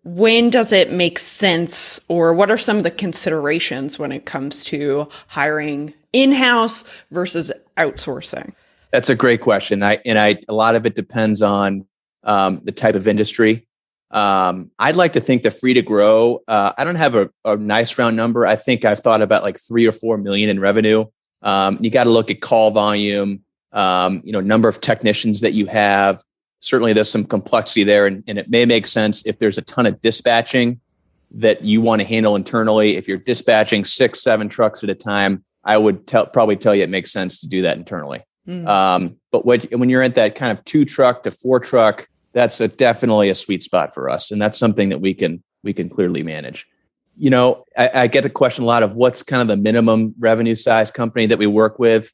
when 0.05 0.51
does 0.51 0.73
it 0.73 0.93
make 0.93 1.19
sense 1.19 2.01
or 2.09 2.33
what 2.33 2.51
are 2.51 2.59
some 2.59 2.79
of 2.79 2.83
the 2.83 2.91
considerations 2.91 3.99
when 3.99 4.13
it 4.13 4.27
comes 4.27 4.65
to 4.65 5.09
hiring 5.27 5.93
in-house 6.13 6.85
versus 7.11 7.51
outsourcing? 7.77 8.53
That's 8.93 9.11
a 9.11 9.15
great 9.15 9.43
question. 9.43 9.83
I 9.83 10.01
and 10.07 10.19
I 10.19 10.39
a 10.49 10.55
lot 10.55 10.75
of 10.75 10.87
it 10.87 10.95
depends 10.95 11.43
on 11.43 11.85
um, 12.25 12.61
the 12.65 12.73
type 12.73 12.95
of 12.95 13.07
industry. 13.07 13.67
Um, 14.11 14.71
I'd 14.79 14.97
like 14.97 15.13
to 15.13 15.21
think 15.21 15.43
the 15.43 15.51
free 15.51 15.75
to 15.75 15.83
grow. 15.83 16.41
Uh, 16.49 16.73
I 16.79 16.85
don't 16.85 16.95
have 16.95 17.15
a, 17.15 17.31
a, 17.45 17.59
nice 17.59 17.99
round 17.99 18.17
number. 18.17 18.47
I 18.47 18.57
think 18.57 18.87
I've 18.87 19.01
thought 19.01 19.21
about 19.21 19.43
like 19.43 19.61
three 19.61 19.87
or 19.87 19.93
four 19.93 20.17
million 20.17 20.49
in 20.49 20.59
revenue. 20.59 21.05
Um, 21.43 21.77
you 21.83 21.91
got 21.91 22.05
to 22.05 22.11
look 22.11 22.31
at 22.31 22.41
call 22.41 22.71
volume, 22.71 23.43
um, 23.73 24.23
you 24.25 24.33
know, 24.33 24.41
number 24.41 24.67
of 24.67 24.81
technicians 24.81 25.43
that 25.43 25.53
you 25.53 25.67
have, 25.67 26.23
certainly 26.61 26.93
there's 26.93 27.11
some 27.11 27.25
complexity 27.25 27.85
there 27.85 28.07
and, 28.07 28.25
and 28.27 28.39
it 28.39 28.51
may 28.51 28.65
make 28.65 28.87
sense 28.87 29.25
if 29.27 29.39
there's 29.39 29.59
a 29.59 29.63
ton 29.63 29.87
of 29.87 30.01
dispatching 30.01 30.81
that 31.31 31.63
you 31.63 31.81
want 31.81 32.01
to 32.01 32.07
handle 32.07 32.37
internally. 32.37 32.97
If 32.97 33.07
you're 33.07 33.19
dispatching 33.19 33.85
six 33.85 34.23
seven 34.23 34.49
trucks 34.49 34.83
at 34.83 34.91
a 34.91 34.95
time 34.95 35.45
i 35.65 35.77
would 35.77 36.07
tell, 36.07 36.27
probably 36.27 36.57
tell 36.57 36.75
you 36.75 36.83
it 36.83 36.91
makes 36.91 37.13
sense 37.13 37.41
to 37.41 37.47
do 37.47 37.63
that 37.63 37.77
internally. 37.77 38.23
Mm. 38.49 38.67
um, 38.67 39.17
but 39.31 39.45
when, 39.45 39.61
when 39.73 39.91
you're 39.91 40.03
at 40.03 40.15
that 40.15 40.35
kind 40.35 40.57
of 40.57 40.65
two 40.65 40.87
truck 40.87 41.23
to 41.25 41.31
four 41.31 41.61
truck 41.61 42.09
that's 42.33 42.61
a, 42.61 42.69
definitely 42.69 43.29
a 43.29 43.35
sweet 43.35 43.63
spot 43.63 43.93
for 43.93 44.09
us 44.09 44.31
and 44.31 44.41
that's 44.41 44.59
something 44.59 44.89
that 44.89 45.01
we 45.01 45.15
can 45.15 45.43
we 45.63 45.73
can 45.73 45.89
clearly 45.89 46.23
manage. 46.23 46.67
You 47.17 47.31
know 47.31 47.65
I, 47.77 47.91
I 47.95 48.07
get 48.07 48.23
the 48.23 48.31
question 48.31 48.65
a 48.65 48.67
lot 48.67 48.83
of 48.83 48.97
what's 48.97 49.23
kind 49.23 49.43
of 49.43 49.49
the 49.49 49.57
minimum 49.57 50.15
revenue 50.19 50.57
size 50.57 50.91
company 50.91 51.27
that 51.27 51.39
we 51.39 51.47
work 51.47 51.79
with 51.79 52.11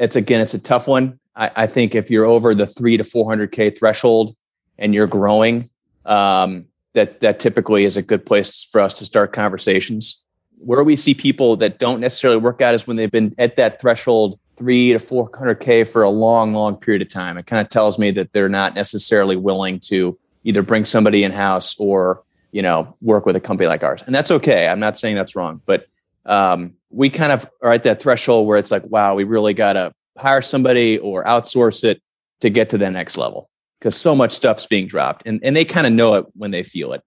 it's 0.00 0.16
again 0.16 0.40
it's 0.40 0.54
a 0.54 0.58
tough 0.58 0.88
one 0.88 1.20
I, 1.40 1.50
I 1.56 1.66
think 1.66 1.94
if 1.94 2.10
you're 2.10 2.26
over 2.26 2.54
the 2.54 2.66
three 2.66 2.96
to 2.96 3.04
400K 3.04 3.76
threshold 3.76 4.36
and 4.78 4.94
you're 4.94 5.06
growing, 5.06 5.70
um, 6.04 6.66
that, 6.92 7.20
that 7.20 7.40
typically 7.40 7.84
is 7.84 7.96
a 7.96 8.02
good 8.02 8.26
place 8.26 8.66
for 8.70 8.80
us 8.80 8.94
to 8.94 9.04
start 9.04 9.32
conversations. 9.32 10.24
Where 10.58 10.84
we 10.84 10.96
see 10.96 11.14
people 11.14 11.56
that 11.56 11.78
don't 11.78 12.00
necessarily 12.00 12.38
work 12.38 12.60
out 12.60 12.74
is 12.74 12.86
when 12.86 12.96
they've 12.96 13.10
been 13.10 13.34
at 13.38 13.56
that 13.56 13.80
threshold 13.80 14.38
three 14.56 14.92
to 14.92 14.98
400K 14.98 15.88
for 15.88 16.02
a 16.02 16.10
long, 16.10 16.52
long 16.52 16.76
period 16.76 17.00
of 17.00 17.08
time. 17.08 17.38
It 17.38 17.46
kind 17.46 17.64
of 17.64 17.70
tells 17.70 17.98
me 17.98 18.10
that 18.12 18.32
they're 18.32 18.48
not 18.48 18.74
necessarily 18.74 19.36
willing 19.36 19.80
to 19.80 20.18
either 20.44 20.62
bring 20.62 20.84
somebody 20.84 21.24
in 21.24 21.32
house 21.32 21.78
or, 21.78 22.22
you 22.52 22.60
know, 22.60 22.94
work 23.00 23.24
with 23.24 23.36
a 23.36 23.40
company 23.40 23.68
like 23.68 23.82
ours. 23.82 24.02
And 24.04 24.14
that's 24.14 24.30
okay. 24.30 24.68
I'm 24.68 24.80
not 24.80 24.98
saying 24.98 25.16
that's 25.16 25.34
wrong, 25.34 25.62
but 25.64 25.86
um, 26.30 26.74
we 26.90 27.10
kind 27.10 27.32
of 27.32 27.50
are 27.60 27.72
at 27.72 27.82
that 27.82 28.00
threshold 28.00 28.46
where 28.46 28.56
it's 28.56 28.70
like, 28.70 28.86
wow, 28.86 29.14
we 29.14 29.24
really 29.24 29.52
got 29.52 29.74
to 29.74 29.92
hire 30.16 30.42
somebody 30.42 30.98
or 30.98 31.24
outsource 31.24 31.84
it 31.84 32.00
to 32.40 32.50
get 32.50 32.70
to 32.70 32.78
the 32.78 32.90
next 32.90 33.16
level 33.16 33.50
because 33.78 33.96
so 33.96 34.14
much 34.14 34.32
stuff's 34.32 34.66
being 34.66 34.86
dropped 34.86 35.24
and, 35.26 35.40
and 35.42 35.56
they 35.56 35.64
kind 35.64 35.86
of 35.86 35.92
know 35.92 36.14
it 36.14 36.26
when 36.34 36.50
they 36.52 36.62
feel 36.62 36.92
it. 36.92 37.02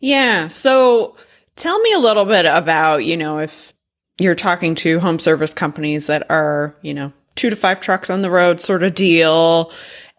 Yeah. 0.00 0.48
So 0.48 1.16
tell 1.56 1.78
me 1.80 1.92
a 1.92 1.98
little 1.98 2.26
bit 2.26 2.44
about, 2.44 3.04
you 3.04 3.16
know, 3.16 3.38
if 3.38 3.72
you're 4.18 4.34
talking 4.34 4.74
to 4.76 5.00
home 5.00 5.18
service 5.18 5.54
companies 5.54 6.06
that 6.06 6.30
are, 6.30 6.76
you 6.82 6.92
know, 6.92 7.12
two 7.34 7.50
to 7.50 7.56
five 7.56 7.80
trucks 7.80 8.10
on 8.10 8.22
the 8.22 8.30
road 8.30 8.60
sort 8.60 8.82
of 8.82 8.94
deal, 8.94 9.72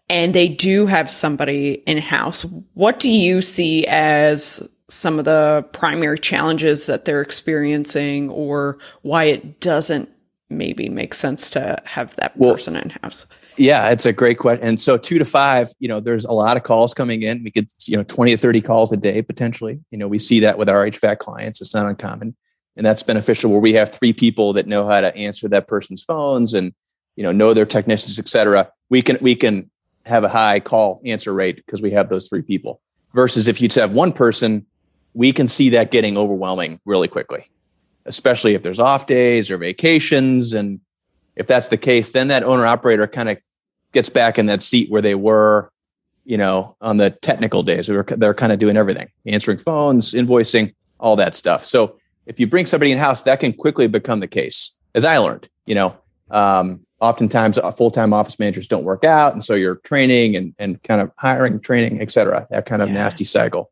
and 0.09 0.33
they 0.33 0.47
do 0.47 0.85
have 0.85 1.11
somebody 1.11 1.73
in 1.85 1.97
house, 1.97 2.45
what 2.73 2.99
do 2.99 3.11
you 3.11 3.41
see 3.41 3.85
as 3.87 4.67
some 4.89 5.19
of 5.19 5.25
the 5.25 5.65
primary 5.73 6.17
challenges 6.17 6.85
that 6.85 7.05
they're 7.05 7.21
experiencing 7.21 8.29
or 8.29 8.77
why 9.01 9.25
it 9.25 9.59
doesn't 9.59 10.09
maybe 10.49 10.87
make 10.87 11.13
sense 11.13 11.49
to 11.49 11.77
have 11.85 12.15
that 12.15 12.37
well, 12.37 12.53
person 12.53 12.75
in 12.77 12.89
house? 13.01 13.25
Yeah, 13.57 13.89
it's 13.89 14.05
a 14.05 14.13
great 14.13 14.37
question. 14.37 14.65
And 14.65 14.79
so 14.79 14.97
two 14.97 15.19
to 15.19 15.25
five, 15.25 15.71
you 15.79 15.87
know, 15.87 15.99
there's 15.99 16.25
a 16.25 16.31
lot 16.31 16.57
of 16.57 16.63
calls 16.63 16.93
coming 16.93 17.23
in. 17.23 17.43
We 17.43 17.51
could, 17.51 17.69
you 17.85 17.97
know, 17.97 18.03
20 18.03 18.31
to 18.31 18.37
30 18.37 18.61
calls 18.61 18.91
a 18.93 18.97
day 18.97 19.21
potentially. 19.21 19.79
You 19.91 19.97
know, 19.97 20.07
we 20.07 20.19
see 20.19 20.39
that 20.41 20.57
with 20.57 20.69
our 20.69 20.89
HVAC 20.89 21.17
clients. 21.17 21.59
It's 21.59 21.73
not 21.73 21.87
uncommon. 21.87 22.35
And 22.77 22.85
that's 22.85 23.03
beneficial 23.03 23.51
where 23.51 23.59
we 23.59 23.73
have 23.73 23.91
three 23.91 24.13
people 24.13 24.53
that 24.53 24.67
know 24.67 24.87
how 24.87 25.01
to 25.01 25.13
answer 25.15 25.47
that 25.49 25.67
person's 25.67 26.03
phones 26.03 26.53
and, 26.53 26.73
you 27.15 27.23
know, 27.23 27.31
know 27.31 27.53
their 27.53 27.65
technicians, 27.65 28.19
et 28.19 28.27
cetera. 28.27 28.71
We 28.89 29.01
can, 29.01 29.17
we 29.19 29.35
can 29.35 29.69
have 30.05 30.23
a 30.23 30.29
high 30.29 30.59
call 30.59 31.01
answer 31.03 31.33
rate 31.33 31.57
because 31.57 31.81
we 31.81 31.91
have 31.91 32.07
those 32.09 32.29
three 32.29 32.43
people 32.43 32.81
versus 33.13 33.47
if 33.47 33.59
you 33.59 33.67
just 33.67 33.79
have 33.79 33.93
one 33.93 34.13
person 34.13 34.65
we 35.17 35.33
can 35.33 35.47
see 35.47 35.69
that 35.71 35.89
getting 35.89 36.15
overwhelming 36.15 36.79
really 36.85 37.07
quickly, 37.07 37.49
especially 38.05 38.53
if 38.53 38.61
there's 38.61 38.79
off 38.79 39.07
days 39.07 39.49
or 39.49 39.57
vacations. 39.57 40.53
And 40.53 40.79
if 41.35 41.47
that's 41.47 41.69
the 41.69 41.77
case, 41.77 42.11
then 42.11 42.27
that 42.27 42.43
owner 42.43 42.67
operator 42.67 43.07
kind 43.07 43.29
of 43.29 43.39
gets 43.93 44.09
back 44.09 44.37
in 44.37 44.45
that 44.45 44.61
seat 44.61 44.91
where 44.91 45.01
they 45.01 45.15
were, 45.15 45.71
you 46.23 46.37
know, 46.37 46.75
on 46.81 46.97
the 46.97 47.09
technical 47.09 47.63
days. 47.63 47.87
They're, 47.87 48.03
they're 48.03 48.35
kind 48.35 48.51
of 48.51 48.59
doing 48.59 48.77
everything, 48.77 49.07
answering 49.25 49.57
phones, 49.57 50.13
invoicing, 50.13 50.75
all 50.99 51.15
that 51.15 51.35
stuff. 51.35 51.65
So 51.65 51.97
if 52.27 52.39
you 52.39 52.45
bring 52.45 52.67
somebody 52.67 52.91
in 52.91 52.99
house, 52.99 53.23
that 53.23 53.39
can 53.39 53.53
quickly 53.53 53.87
become 53.87 54.19
the 54.19 54.27
case, 54.27 54.77
as 54.93 55.03
I 55.03 55.17
learned. 55.17 55.49
You 55.65 55.75
know, 55.75 55.97
um, 56.29 56.81
oftentimes 56.99 57.57
uh, 57.57 57.71
full-time 57.71 58.13
office 58.13 58.37
managers 58.37 58.67
don't 58.67 58.83
work 58.83 59.03
out, 59.03 59.33
and 59.33 59.43
so 59.43 59.55
you're 59.55 59.77
training 59.77 60.35
and 60.35 60.53
and 60.59 60.81
kind 60.83 61.01
of 61.01 61.11
hiring, 61.17 61.59
training, 61.59 62.01
et 62.01 62.11
cetera. 62.11 62.45
That 62.51 62.65
kind 62.65 62.81
of 62.81 62.89
yeah. 62.89 62.95
nasty 62.95 63.23
cycle. 63.23 63.71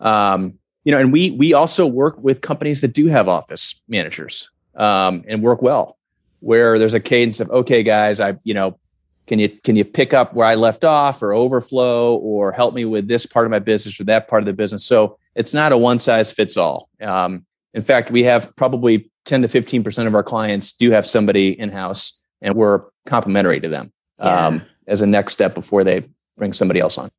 Um, 0.00 0.58
you 0.84 0.92
know, 0.92 0.98
and 0.98 1.12
we 1.12 1.30
we 1.32 1.52
also 1.52 1.86
work 1.86 2.22
with 2.22 2.40
companies 2.40 2.80
that 2.82 2.92
do 2.92 3.06
have 3.06 3.26
office 3.26 3.82
managers 3.88 4.50
um, 4.76 5.24
and 5.26 5.42
work 5.42 5.62
well, 5.62 5.96
where 6.40 6.78
there's 6.78 6.94
a 6.94 7.00
cadence 7.00 7.40
of 7.40 7.50
okay, 7.50 7.82
guys, 7.82 8.20
I 8.20 8.36
you 8.44 8.54
know, 8.54 8.78
can 9.26 9.38
you 9.38 9.48
can 9.48 9.76
you 9.76 9.84
pick 9.84 10.12
up 10.12 10.34
where 10.34 10.46
I 10.46 10.54
left 10.54 10.84
off 10.84 11.22
or 11.22 11.32
overflow 11.32 12.16
or 12.16 12.52
help 12.52 12.74
me 12.74 12.84
with 12.84 13.08
this 13.08 13.24
part 13.24 13.46
of 13.46 13.50
my 13.50 13.58
business 13.58 13.98
or 13.98 14.04
that 14.04 14.28
part 14.28 14.42
of 14.42 14.46
the 14.46 14.52
business. 14.52 14.84
So 14.84 15.18
it's 15.34 15.54
not 15.54 15.72
a 15.72 15.78
one 15.78 15.98
size 15.98 16.32
fits 16.32 16.56
all. 16.56 16.88
Um, 17.00 17.46
in 17.72 17.82
fact, 17.82 18.10
we 18.10 18.22
have 18.24 18.54
probably 18.56 19.10
10 19.24 19.42
to 19.42 19.48
15 19.48 19.82
percent 19.82 20.06
of 20.06 20.14
our 20.14 20.22
clients 20.22 20.72
do 20.72 20.90
have 20.90 21.06
somebody 21.06 21.58
in 21.58 21.72
house, 21.72 22.24
and 22.42 22.54
we're 22.54 22.82
complementary 23.06 23.60
to 23.60 23.68
them 23.68 23.90
yeah. 24.18 24.46
um, 24.46 24.62
as 24.86 25.00
a 25.00 25.06
next 25.06 25.32
step 25.32 25.54
before 25.54 25.82
they 25.82 26.04
bring 26.36 26.52
somebody 26.52 26.80
else 26.80 26.98
on. 26.98 27.10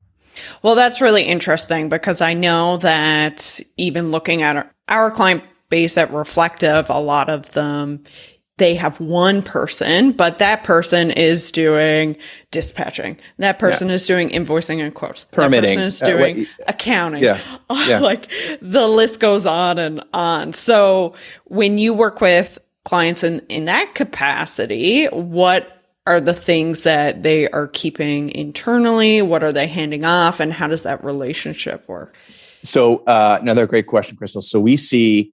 Well, 0.62 0.76
that's 0.76 1.02
really 1.02 1.24
interesting 1.24 1.90
because 1.90 2.22
I 2.22 2.34
know 2.34 2.78
that 2.78 3.60
even 3.78 4.12
looking 4.12 4.42
at 4.42 4.56
our, 4.56 4.72
our 4.88 5.12
client 5.12 5.44
base 5.70 5.98
at 5.98 6.12
Reflective, 6.14 6.90
a 6.90 7.00
lot 7.00 7.30
of 7.30 7.52
them 7.54 8.04
they 8.58 8.76
have 8.76 9.00
one 9.02 9.42
person, 9.42 10.14
but 10.14 10.38
that 10.38 10.64
person 10.64 11.12
is 11.12 11.52
doing 11.52 12.16
dispatching. 12.52 13.20
That 13.38 13.60
person 13.60 13.90
yeah. 13.90 13.96
is 13.96 14.08
doing 14.08 14.30
invoicing 14.30 14.82
and 14.82 14.94
quotes. 14.94 15.26
Permitting. 15.26 15.62
That 15.62 15.68
person 15.68 15.84
is 15.84 16.02
uh, 16.02 16.06
doing 16.06 16.42
uh, 16.46 16.64
accounting. 16.70 17.24
Yeah. 17.24 17.40
yeah. 17.86 18.00
like 18.00 18.32
the 18.62 18.88
list 18.88 19.20
goes 19.20 19.46
on 19.46 19.78
and 19.78 20.04
on. 20.14 20.54
So 20.54 21.16
when 21.46 21.78
you 21.78 21.94
work 21.94 22.22
with 22.22 22.58
clients 22.86 23.24
in, 23.24 23.40
in 23.50 23.66
that 23.66 23.94
capacity, 23.94 25.08
what 25.08 25.75
are 26.08 26.22
the 26.22 26.34
things 26.34 26.84
that 26.84 27.24
they 27.24 27.50
are 27.50 27.68
keeping 27.68 28.30
internally? 28.30 29.22
What 29.22 29.44
are 29.44 29.52
they 29.52 29.68
handing 29.68 30.06
off? 30.06 30.40
And 30.40 30.54
how 30.54 30.68
does 30.68 30.84
that 30.84 31.04
relationship 31.04 31.88
work? 31.88 32.16
So, 32.62 32.98
uh, 33.06 33.38
another 33.42 33.68
great 33.68 33.88
question, 33.88 34.18
Crystal. 34.18 34.42
So, 34.42 34.60
we 34.60 34.78
see 34.78 35.32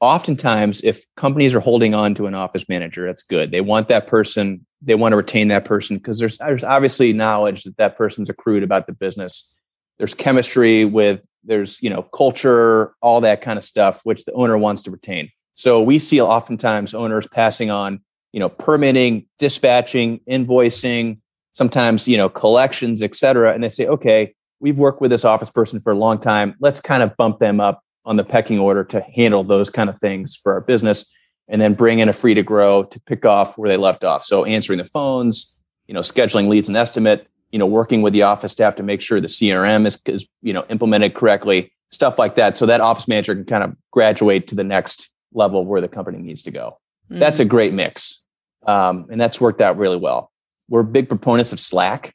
oftentimes 0.00 0.80
if 0.82 1.04
companies 1.16 1.54
are 1.54 1.60
holding 1.60 1.94
on 1.94 2.14
to 2.16 2.26
an 2.26 2.34
office 2.34 2.68
manager, 2.68 3.06
that's 3.06 3.22
good. 3.22 3.50
They 3.50 3.60
want 3.60 3.88
that 3.88 4.06
person, 4.06 4.64
they 4.80 4.94
want 4.94 5.12
to 5.12 5.16
retain 5.16 5.48
that 5.48 5.64
person 5.64 5.98
because 5.98 6.18
there's, 6.20 6.38
there's 6.38 6.64
obviously 6.64 7.12
knowledge 7.12 7.64
that 7.64 7.76
that 7.78 7.96
person's 7.96 8.30
accrued 8.30 8.62
about 8.62 8.86
the 8.86 8.92
business. 8.92 9.56
There's 9.98 10.14
chemistry 10.14 10.84
with, 10.84 11.20
there's, 11.42 11.82
you 11.82 11.90
know, 11.90 12.02
culture, 12.02 12.94
all 13.02 13.20
that 13.22 13.40
kind 13.40 13.56
of 13.56 13.64
stuff, 13.64 14.00
which 14.04 14.24
the 14.24 14.32
owner 14.32 14.56
wants 14.56 14.82
to 14.84 14.90
retain. 14.90 15.30
So, 15.54 15.82
we 15.82 15.98
see 15.98 16.20
oftentimes 16.20 16.94
owners 16.94 17.26
passing 17.28 17.70
on 17.70 18.00
you 18.32 18.40
know, 18.40 18.48
permitting, 18.48 19.26
dispatching, 19.38 20.20
invoicing, 20.28 21.18
sometimes, 21.52 22.06
you 22.06 22.16
know, 22.16 22.28
collections, 22.28 23.02
et 23.02 23.14
cetera. 23.14 23.52
And 23.52 23.62
they 23.62 23.68
say, 23.68 23.86
okay, 23.86 24.34
we've 24.60 24.78
worked 24.78 25.00
with 25.00 25.10
this 25.10 25.24
office 25.24 25.50
person 25.50 25.80
for 25.80 25.92
a 25.92 25.96
long 25.96 26.18
time. 26.18 26.54
Let's 26.60 26.80
kind 26.80 27.02
of 27.02 27.16
bump 27.16 27.38
them 27.38 27.60
up 27.60 27.82
on 28.04 28.16
the 28.16 28.24
pecking 28.24 28.58
order 28.58 28.84
to 28.84 29.00
handle 29.00 29.44
those 29.44 29.70
kind 29.70 29.90
of 29.90 29.98
things 29.98 30.36
for 30.36 30.52
our 30.52 30.60
business 30.60 31.12
and 31.48 31.60
then 31.60 31.74
bring 31.74 31.98
in 31.98 32.08
a 32.08 32.12
free 32.12 32.34
to 32.34 32.42
grow 32.42 32.84
to 32.84 33.00
pick 33.00 33.24
off 33.24 33.56
where 33.56 33.68
they 33.68 33.76
left 33.76 34.04
off. 34.04 34.24
So 34.24 34.44
answering 34.44 34.78
the 34.78 34.84
phones, 34.84 35.56
you 35.86 35.94
know, 35.94 36.00
scheduling 36.00 36.48
leads 36.48 36.68
and 36.68 36.76
estimate, 36.76 37.26
you 37.50 37.58
know, 37.58 37.66
working 37.66 38.02
with 38.02 38.12
the 38.12 38.22
office 38.22 38.52
staff 38.52 38.76
to 38.76 38.82
make 38.82 39.02
sure 39.02 39.20
the 39.20 39.28
CRM 39.28 39.86
is, 39.86 40.00
is 40.06 40.26
you 40.42 40.52
know, 40.52 40.64
implemented 40.68 41.14
correctly, 41.14 41.72
stuff 41.90 42.18
like 42.18 42.36
that. 42.36 42.56
So 42.56 42.66
that 42.66 42.80
office 42.80 43.08
manager 43.08 43.34
can 43.34 43.44
kind 43.44 43.64
of 43.64 43.74
graduate 43.90 44.48
to 44.48 44.54
the 44.54 44.64
next 44.64 45.10
level 45.32 45.64
where 45.64 45.80
the 45.80 45.88
company 45.88 46.18
needs 46.18 46.42
to 46.42 46.50
go. 46.50 46.78
Mm-hmm. 47.10 47.18
That's 47.18 47.40
a 47.40 47.44
mm. 47.44 47.48
great 47.48 47.72
mix. 47.72 48.24
Um, 48.66 49.06
and 49.10 49.20
that's 49.20 49.40
worked 49.40 49.60
out 49.60 49.78
really 49.78 49.96
well. 49.96 50.30
We're 50.68 50.82
big 50.82 51.08
proponents 51.08 51.52
of 51.52 51.60
Slack. 51.60 52.14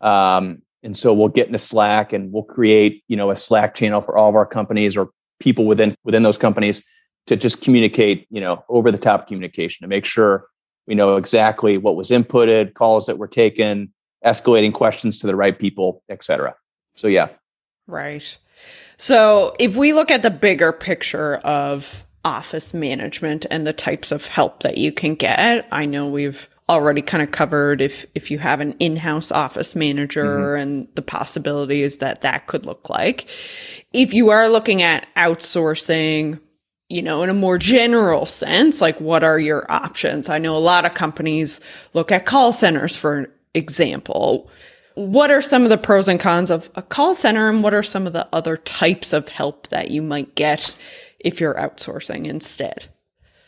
Um, 0.00 0.62
and 0.82 0.96
so 0.96 1.14
we'll 1.14 1.28
get 1.28 1.46
into 1.46 1.58
Slack 1.58 2.12
and 2.12 2.32
we'll 2.32 2.42
create, 2.42 3.04
you 3.08 3.16
know, 3.16 3.30
a 3.30 3.36
Slack 3.36 3.74
channel 3.74 4.00
for 4.00 4.16
all 4.16 4.28
of 4.28 4.34
our 4.34 4.46
companies 4.46 4.96
or 4.96 5.10
people 5.40 5.66
within 5.66 5.96
within 6.04 6.22
those 6.22 6.38
companies 6.38 6.84
to 7.26 7.36
just 7.36 7.62
communicate, 7.62 8.26
you 8.30 8.40
know, 8.40 8.64
over 8.68 8.90
the 8.90 8.98
top 8.98 9.26
communication 9.26 9.84
to 9.84 9.88
make 9.88 10.04
sure 10.04 10.46
we 10.86 10.94
know 10.94 11.16
exactly 11.16 11.78
what 11.78 11.96
was 11.96 12.10
inputted, 12.10 12.74
calls 12.74 13.06
that 13.06 13.16
were 13.16 13.28
taken, 13.28 13.92
escalating 14.24 14.72
questions 14.72 15.18
to 15.18 15.26
the 15.26 15.36
right 15.36 15.58
people, 15.58 16.02
et 16.08 16.22
cetera. 16.22 16.54
So 16.94 17.08
yeah. 17.08 17.28
Right. 17.86 18.36
So 18.96 19.54
if 19.58 19.76
we 19.76 19.92
look 19.92 20.10
at 20.10 20.22
the 20.22 20.30
bigger 20.30 20.72
picture 20.72 21.36
of 21.36 22.03
office 22.24 22.72
management 22.72 23.46
and 23.50 23.66
the 23.66 23.72
types 23.72 24.10
of 24.12 24.26
help 24.26 24.62
that 24.62 24.78
you 24.78 24.92
can 24.92 25.14
get. 25.14 25.66
I 25.70 25.84
know 25.84 26.06
we've 26.06 26.48
already 26.68 27.02
kind 27.02 27.22
of 27.22 27.30
covered 27.30 27.80
if 27.80 28.06
if 28.14 28.30
you 28.30 28.38
have 28.38 28.60
an 28.60 28.72
in-house 28.78 29.30
office 29.30 29.76
manager 29.76 30.24
mm-hmm. 30.24 30.60
and 30.60 30.88
the 30.94 31.02
possibilities 31.02 31.98
that 31.98 32.22
that 32.22 32.46
could 32.46 32.64
look 32.64 32.88
like. 32.88 33.28
If 33.92 34.14
you 34.14 34.30
are 34.30 34.48
looking 34.48 34.82
at 34.82 35.06
outsourcing, 35.16 36.40
you 36.88 37.02
know, 37.02 37.22
in 37.22 37.28
a 37.28 37.34
more 37.34 37.58
general 37.58 38.24
sense, 38.26 38.80
like 38.80 39.00
what 39.00 39.22
are 39.22 39.38
your 39.38 39.70
options? 39.70 40.28
I 40.28 40.38
know 40.38 40.56
a 40.56 40.58
lot 40.58 40.86
of 40.86 40.94
companies 40.94 41.60
look 41.92 42.10
at 42.10 42.26
call 42.26 42.52
centers 42.52 42.96
for 42.96 43.30
example. 43.52 44.50
What 44.94 45.30
are 45.30 45.42
some 45.42 45.64
of 45.64 45.70
the 45.70 45.78
pros 45.78 46.06
and 46.06 46.20
cons 46.20 46.50
of 46.50 46.70
a 46.76 46.82
call 46.82 47.14
center 47.14 47.50
and 47.50 47.64
what 47.64 47.74
are 47.74 47.82
some 47.82 48.06
of 48.06 48.12
the 48.12 48.28
other 48.32 48.56
types 48.56 49.12
of 49.12 49.28
help 49.28 49.68
that 49.68 49.90
you 49.90 50.00
might 50.00 50.36
get 50.36 50.76
if 51.24 51.40
you're 51.40 51.54
outsourcing 51.54 52.26
instead? 52.26 52.86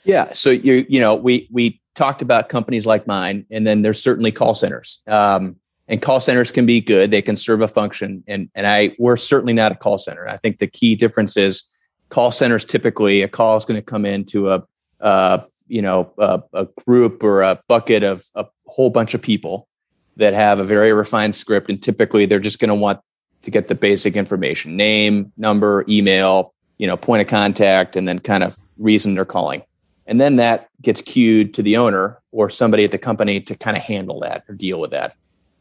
Yeah. 0.04 0.24
So 0.26 0.50
you 0.50 0.86
you 0.88 1.00
know 1.00 1.14
we 1.14 1.48
we 1.52 1.80
talked 1.94 2.22
about 2.22 2.48
companies 2.48 2.86
like 2.86 3.06
mine, 3.06 3.46
and 3.50 3.66
then 3.66 3.82
there's 3.82 4.02
certainly 4.02 4.32
call 4.32 4.54
centers. 4.54 5.02
Um, 5.06 5.56
and 5.88 6.02
call 6.02 6.18
centers 6.18 6.50
can 6.50 6.66
be 6.66 6.80
good; 6.80 7.10
they 7.10 7.22
can 7.22 7.36
serve 7.36 7.60
a 7.60 7.68
function. 7.68 8.24
And 8.26 8.50
and 8.54 8.66
I 8.66 8.94
we're 8.98 9.16
certainly 9.16 9.52
not 9.52 9.72
a 9.72 9.76
call 9.76 9.98
center. 9.98 10.28
I 10.28 10.36
think 10.36 10.58
the 10.58 10.66
key 10.66 10.94
difference 10.94 11.36
is 11.36 11.62
call 12.08 12.32
centers 12.32 12.64
typically 12.64 13.22
a 13.22 13.28
call 13.28 13.56
is 13.56 13.64
going 13.64 13.80
to 13.80 13.84
come 13.84 14.04
into 14.04 14.50
a 14.50 14.62
uh, 15.00 15.42
you 15.68 15.82
know 15.82 16.12
a, 16.18 16.42
a 16.52 16.66
group 16.86 17.22
or 17.22 17.42
a 17.42 17.60
bucket 17.68 18.02
of 18.02 18.24
a 18.34 18.46
whole 18.66 18.90
bunch 18.90 19.14
of 19.14 19.22
people 19.22 19.68
that 20.16 20.34
have 20.34 20.58
a 20.58 20.64
very 20.64 20.92
refined 20.92 21.34
script, 21.34 21.68
and 21.68 21.82
typically 21.82 22.26
they're 22.26 22.40
just 22.40 22.58
going 22.58 22.68
to 22.68 22.74
want 22.74 23.00
to 23.42 23.50
get 23.50 23.68
the 23.68 23.74
basic 23.74 24.16
information: 24.16 24.76
name, 24.76 25.32
number, 25.36 25.84
email, 25.88 26.54
you 26.78 26.86
know, 26.86 26.96
point 26.96 27.22
of 27.22 27.28
contact 27.28 27.96
and 27.96 28.06
then 28.06 28.18
kind 28.18 28.44
of 28.44 28.56
reason 28.78 29.14
they're 29.14 29.24
calling. 29.24 29.62
And 30.06 30.20
then 30.20 30.36
that 30.36 30.68
gets 30.82 31.00
queued 31.00 31.54
to 31.54 31.62
the 31.62 31.76
owner 31.76 32.20
or 32.30 32.48
somebody 32.48 32.84
at 32.84 32.90
the 32.90 32.98
company 32.98 33.40
to 33.40 33.56
kind 33.56 33.76
of 33.76 33.82
handle 33.82 34.20
that 34.20 34.44
or 34.48 34.54
deal 34.54 34.80
with 34.80 34.92
that. 34.92 35.16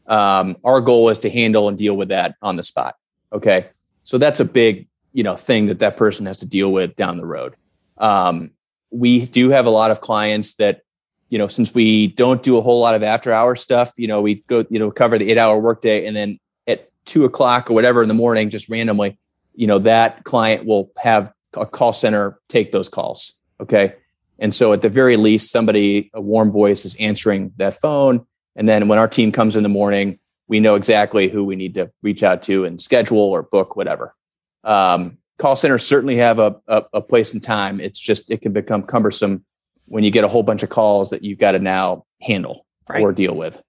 Um, 0.06 0.56
our 0.62 0.80
goal 0.80 1.08
is 1.08 1.18
to 1.20 1.30
handle 1.30 1.68
and 1.68 1.76
deal 1.76 1.96
with 1.96 2.08
that 2.08 2.36
on 2.42 2.56
the 2.56 2.62
spot. 2.62 2.94
Okay. 3.32 3.66
So 4.04 4.18
that's 4.18 4.38
a 4.38 4.44
big, 4.44 4.86
you 5.12 5.24
know, 5.24 5.34
thing 5.34 5.66
that 5.66 5.80
that 5.80 5.96
person 5.96 6.26
has 6.26 6.36
to 6.38 6.46
deal 6.46 6.72
with 6.72 6.94
down 6.94 7.16
the 7.16 7.26
road. 7.26 7.56
Um, 7.98 8.52
we 8.90 9.26
do 9.26 9.50
have 9.50 9.66
a 9.66 9.70
lot 9.70 9.90
of 9.90 10.00
clients 10.00 10.54
that, 10.54 10.82
you 11.28 11.38
know, 11.38 11.48
since 11.48 11.74
we 11.74 12.06
don't 12.08 12.42
do 12.42 12.56
a 12.56 12.62
whole 12.62 12.78
lot 12.78 12.94
of 12.94 13.02
after 13.02 13.32
hour 13.32 13.56
stuff, 13.56 13.92
you 13.96 14.06
know, 14.06 14.22
we 14.22 14.36
go, 14.46 14.64
you 14.70 14.78
know, 14.78 14.92
cover 14.92 15.18
the 15.18 15.28
eight 15.28 15.38
hour 15.38 15.58
workday 15.58 16.06
and 16.06 16.14
then 16.14 16.38
at 16.68 16.88
two 17.04 17.24
o'clock 17.24 17.68
or 17.68 17.74
whatever 17.74 18.00
in 18.00 18.06
the 18.06 18.14
morning, 18.14 18.48
just 18.48 18.68
randomly, 18.68 19.18
you 19.56 19.66
know 19.66 19.78
that 19.78 20.24
client 20.24 20.64
will 20.64 20.90
have 20.98 21.32
a 21.56 21.66
call 21.66 21.92
center 21.92 22.38
take 22.48 22.70
those 22.72 22.88
calls 22.88 23.36
okay? 23.60 23.94
And 24.38 24.54
so 24.54 24.72
at 24.72 24.82
the 24.82 24.88
very 24.88 25.16
least 25.16 25.50
somebody 25.50 26.10
a 26.14 26.20
warm 26.20 26.50
voice 26.50 26.84
is 26.84 26.94
answering 26.96 27.52
that 27.56 27.74
phone. 27.74 28.26
And 28.54 28.68
then 28.68 28.88
when 28.88 28.98
our 28.98 29.08
team 29.08 29.32
comes 29.32 29.56
in 29.56 29.62
the 29.62 29.68
morning 29.68 30.18
we 30.48 30.60
know 30.60 30.76
exactly 30.76 31.28
who 31.28 31.42
we 31.42 31.56
need 31.56 31.74
to 31.74 31.90
reach 32.02 32.22
out 32.22 32.40
to 32.44 32.64
and 32.64 32.80
schedule 32.80 33.18
or 33.18 33.42
book 33.42 33.74
whatever. 33.74 34.14
Um, 34.62 35.18
call 35.38 35.56
centers 35.56 35.84
certainly 35.84 36.16
have 36.16 36.38
a, 36.38 36.54
a, 36.68 36.84
a 36.94 37.00
place 37.00 37.32
and 37.32 37.42
time. 37.42 37.80
It's 37.80 37.98
just 37.98 38.30
it 38.30 38.42
can 38.42 38.52
become 38.52 38.84
cumbersome 38.84 39.44
when 39.86 40.04
you 40.04 40.12
get 40.12 40.22
a 40.22 40.28
whole 40.28 40.44
bunch 40.44 40.62
of 40.62 40.68
calls 40.68 41.10
that 41.10 41.24
you've 41.24 41.38
got 41.38 41.52
to 41.52 41.58
now 41.58 42.04
handle 42.22 42.64
right. 42.88 43.02
or 43.02 43.12
deal 43.12 43.34
with. 43.34 43.60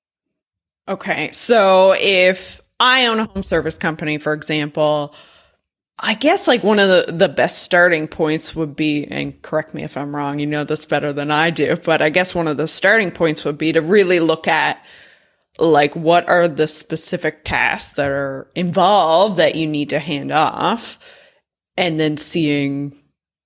Okay 0.88 1.32
so 1.32 1.96
if 2.00 2.62
i 2.80 3.08
own 3.08 3.20
a 3.20 3.26
home 3.26 3.42
service 3.42 3.76
company 3.76 4.20
for 4.20 4.34
example 4.34 5.16
I 6.00 6.14
guess 6.14 6.48
like 6.48 6.64
one 6.64 6.80
of 6.80 6.90
the, 6.90 7.12
the 7.12 7.30
best 7.30 7.64
starting 7.64 8.08
points 8.08 8.56
would 8.56 8.76
be, 8.76 9.06
and 9.06 9.42
correct 9.42 9.74
me 9.74 9.84
if 9.84 9.98
I'm 9.98 10.16
wrong, 10.16 10.38
you 10.38 10.46
know 10.46 10.64
this 10.64 10.86
better 10.86 11.12
than 11.12 11.32
I 11.32 11.50
do, 11.50 11.76
but 11.76 12.02
I 12.02 12.10
guess 12.10 12.36
one 12.36 12.48
of 12.48 12.58
the 12.58 12.68
starting 12.68 13.10
points 13.10 13.44
would 13.44 13.58
be 13.58 13.72
to 13.72 13.82
really 13.82 14.20
look 14.20 14.48
at 14.48 14.84
like 15.58 15.96
what 15.96 16.30
are 16.30 16.48
the 16.48 16.68
specific 16.68 17.44
tasks 17.44 17.94
that 17.94 18.10
are 18.10 18.48
involved 18.54 19.38
that 19.38 19.56
you 19.56 19.66
need 19.66 19.90
to 19.90 19.98
hand 19.98 20.32
off 20.32 21.00
and 21.76 22.00
then 22.00 22.18
seeing 22.18 22.96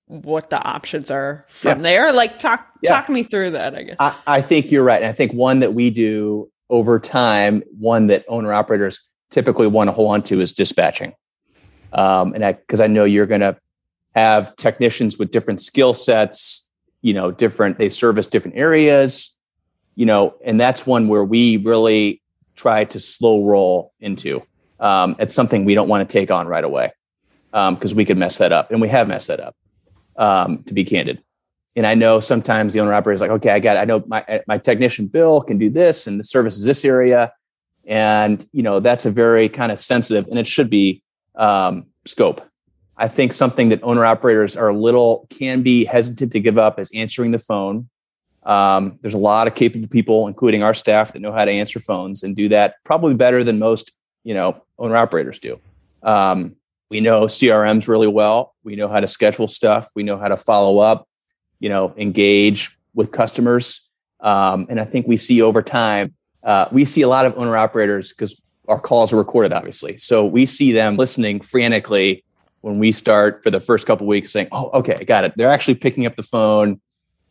what 0.06 0.50
the 0.50 0.62
options 0.62 1.10
are 1.10 1.46
from 1.48 1.78
yeah. 1.78 1.82
there. 1.82 2.12
Like 2.12 2.38
talk 2.38 2.66
yeah. 2.82 2.90
talk 2.90 3.08
me 3.08 3.22
through 3.22 3.52
that, 3.52 3.74
I 3.74 3.82
guess. 3.82 3.96
I, 3.98 4.14
I 4.26 4.40
think 4.42 4.70
you're 4.70 4.84
right. 4.84 5.00
And 5.00 5.08
I 5.08 5.12
think 5.12 5.32
one 5.32 5.60
that 5.60 5.72
we 5.72 5.88
do 5.88 6.50
over 6.68 7.00
time, 7.00 7.62
one 7.78 8.08
that 8.08 8.24
owner 8.28 8.52
operators 8.52 9.10
typically 9.30 9.66
want 9.66 9.88
to 9.88 9.92
hold 9.92 10.12
on 10.12 10.22
to 10.24 10.40
is 10.40 10.52
dispatching. 10.52 11.14
Um, 11.92 12.34
and 12.34 12.56
because 12.56 12.80
I, 12.80 12.84
I 12.84 12.88
know 12.88 13.04
you're 13.04 13.26
going 13.26 13.40
to 13.40 13.56
have 14.14 14.54
technicians 14.56 15.18
with 15.18 15.30
different 15.30 15.60
skill 15.60 15.94
sets, 15.94 16.68
you 17.02 17.14
know, 17.14 17.30
different, 17.30 17.78
they 17.78 17.88
service 17.88 18.26
different 18.26 18.56
areas, 18.56 19.36
you 19.94 20.06
know, 20.06 20.34
and 20.44 20.60
that's 20.60 20.86
one 20.86 21.08
where 21.08 21.24
we 21.24 21.58
really 21.58 22.22
try 22.56 22.84
to 22.84 23.00
slow 23.00 23.44
roll 23.44 23.92
into. 24.00 24.42
Um, 24.80 25.16
it's 25.18 25.34
something 25.34 25.64
we 25.64 25.74
don't 25.74 25.88
want 25.88 26.08
to 26.08 26.12
take 26.12 26.30
on 26.30 26.46
right 26.46 26.64
away 26.64 26.92
because 27.50 27.92
um, 27.92 27.96
we 27.96 28.04
could 28.04 28.18
mess 28.18 28.38
that 28.38 28.52
up. 28.52 28.70
And 28.70 28.80
we 28.80 28.88
have 28.88 29.08
messed 29.08 29.28
that 29.28 29.40
up, 29.40 29.56
um, 30.16 30.62
to 30.64 30.74
be 30.74 30.84
candid. 30.84 31.22
And 31.74 31.86
I 31.86 31.94
know 31.94 32.20
sometimes 32.20 32.74
the 32.74 32.80
owner 32.80 32.92
operator 32.92 33.14
is 33.14 33.20
like, 33.20 33.30
okay, 33.30 33.50
I 33.50 33.60
got, 33.60 33.76
it. 33.76 33.80
I 33.80 33.84
know 33.86 34.04
my 34.06 34.42
my 34.46 34.58
technician 34.58 35.06
Bill 35.06 35.40
can 35.40 35.56
do 35.56 35.70
this, 35.70 36.06
and 36.06 36.20
the 36.20 36.24
service 36.24 36.58
is 36.58 36.64
this 36.64 36.84
area, 36.84 37.32
and 37.86 38.46
you 38.52 38.62
know 38.62 38.78
that's 38.78 39.06
a 39.06 39.10
very 39.10 39.48
kind 39.48 39.72
of 39.72 39.80
sensitive, 39.80 40.26
and 40.26 40.38
it 40.38 40.46
should 40.46 40.68
be 40.68 41.02
um, 41.34 41.86
scope. 42.04 42.42
I 42.96 43.08
think 43.08 43.32
something 43.32 43.70
that 43.70 43.82
owner 43.82 44.04
operators 44.04 44.56
are 44.56 44.68
a 44.68 44.76
little 44.76 45.26
can 45.30 45.62
be 45.62 45.84
hesitant 45.84 46.32
to 46.32 46.40
give 46.40 46.58
up 46.58 46.78
is 46.78 46.90
answering 46.94 47.30
the 47.30 47.38
phone. 47.38 47.88
Um, 48.44 48.98
there's 49.00 49.14
a 49.14 49.18
lot 49.18 49.46
of 49.46 49.54
capable 49.54 49.88
people, 49.88 50.26
including 50.26 50.62
our 50.62 50.74
staff, 50.74 51.12
that 51.12 51.20
know 51.20 51.32
how 51.32 51.44
to 51.44 51.50
answer 51.50 51.80
phones 51.80 52.22
and 52.22 52.36
do 52.36 52.48
that 52.48 52.74
probably 52.84 53.14
better 53.14 53.44
than 53.44 53.58
most, 53.58 53.92
you 54.24 54.34
know, 54.34 54.62
owner 54.78 54.96
operators 54.96 55.38
do. 55.38 55.58
Um, 56.02 56.56
we 56.90 57.00
know 57.00 57.22
CRMs 57.22 57.88
really 57.88 58.08
well. 58.08 58.54
We 58.64 58.76
know 58.76 58.88
how 58.88 59.00
to 59.00 59.06
schedule 59.06 59.48
stuff. 59.48 59.90
We 59.94 60.02
know 60.02 60.18
how 60.18 60.28
to 60.28 60.36
follow 60.36 60.78
up, 60.80 61.08
you 61.58 61.68
know, 61.68 61.94
engage 61.96 62.76
with 62.94 63.12
customers. 63.12 63.88
Um, 64.20 64.66
and 64.68 64.78
I 64.78 64.84
think 64.84 65.06
we 65.06 65.16
see 65.16 65.40
over 65.40 65.62
time, 65.62 66.14
uh, 66.42 66.66
we 66.70 66.84
see 66.84 67.02
a 67.02 67.08
lot 67.08 67.24
of 67.24 67.36
owner 67.38 67.56
operators 67.56 68.12
because 68.12 68.40
our 68.68 68.80
calls 68.80 69.12
are 69.12 69.16
recorded, 69.16 69.52
obviously. 69.52 69.96
So 69.98 70.24
we 70.24 70.46
see 70.46 70.72
them 70.72 70.96
listening 70.96 71.40
frantically 71.40 72.24
when 72.60 72.78
we 72.78 72.92
start 72.92 73.42
for 73.42 73.50
the 73.50 73.60
first 73.60 73.86
couple 73.86 74.06
weeks 74.06 74.30
saying, 74.30 74.48
oh, 74.52 74.70
okay, 74.74 74.96
I 75.00 75.04
got 75.04 75.24
it. 75.24 75.32
They're 75.36 75.50
actually 75.50 75.74
picking 75.74 76.06
up 76.06 76.16
the 76.16 76.22
phone. 76.22 76.80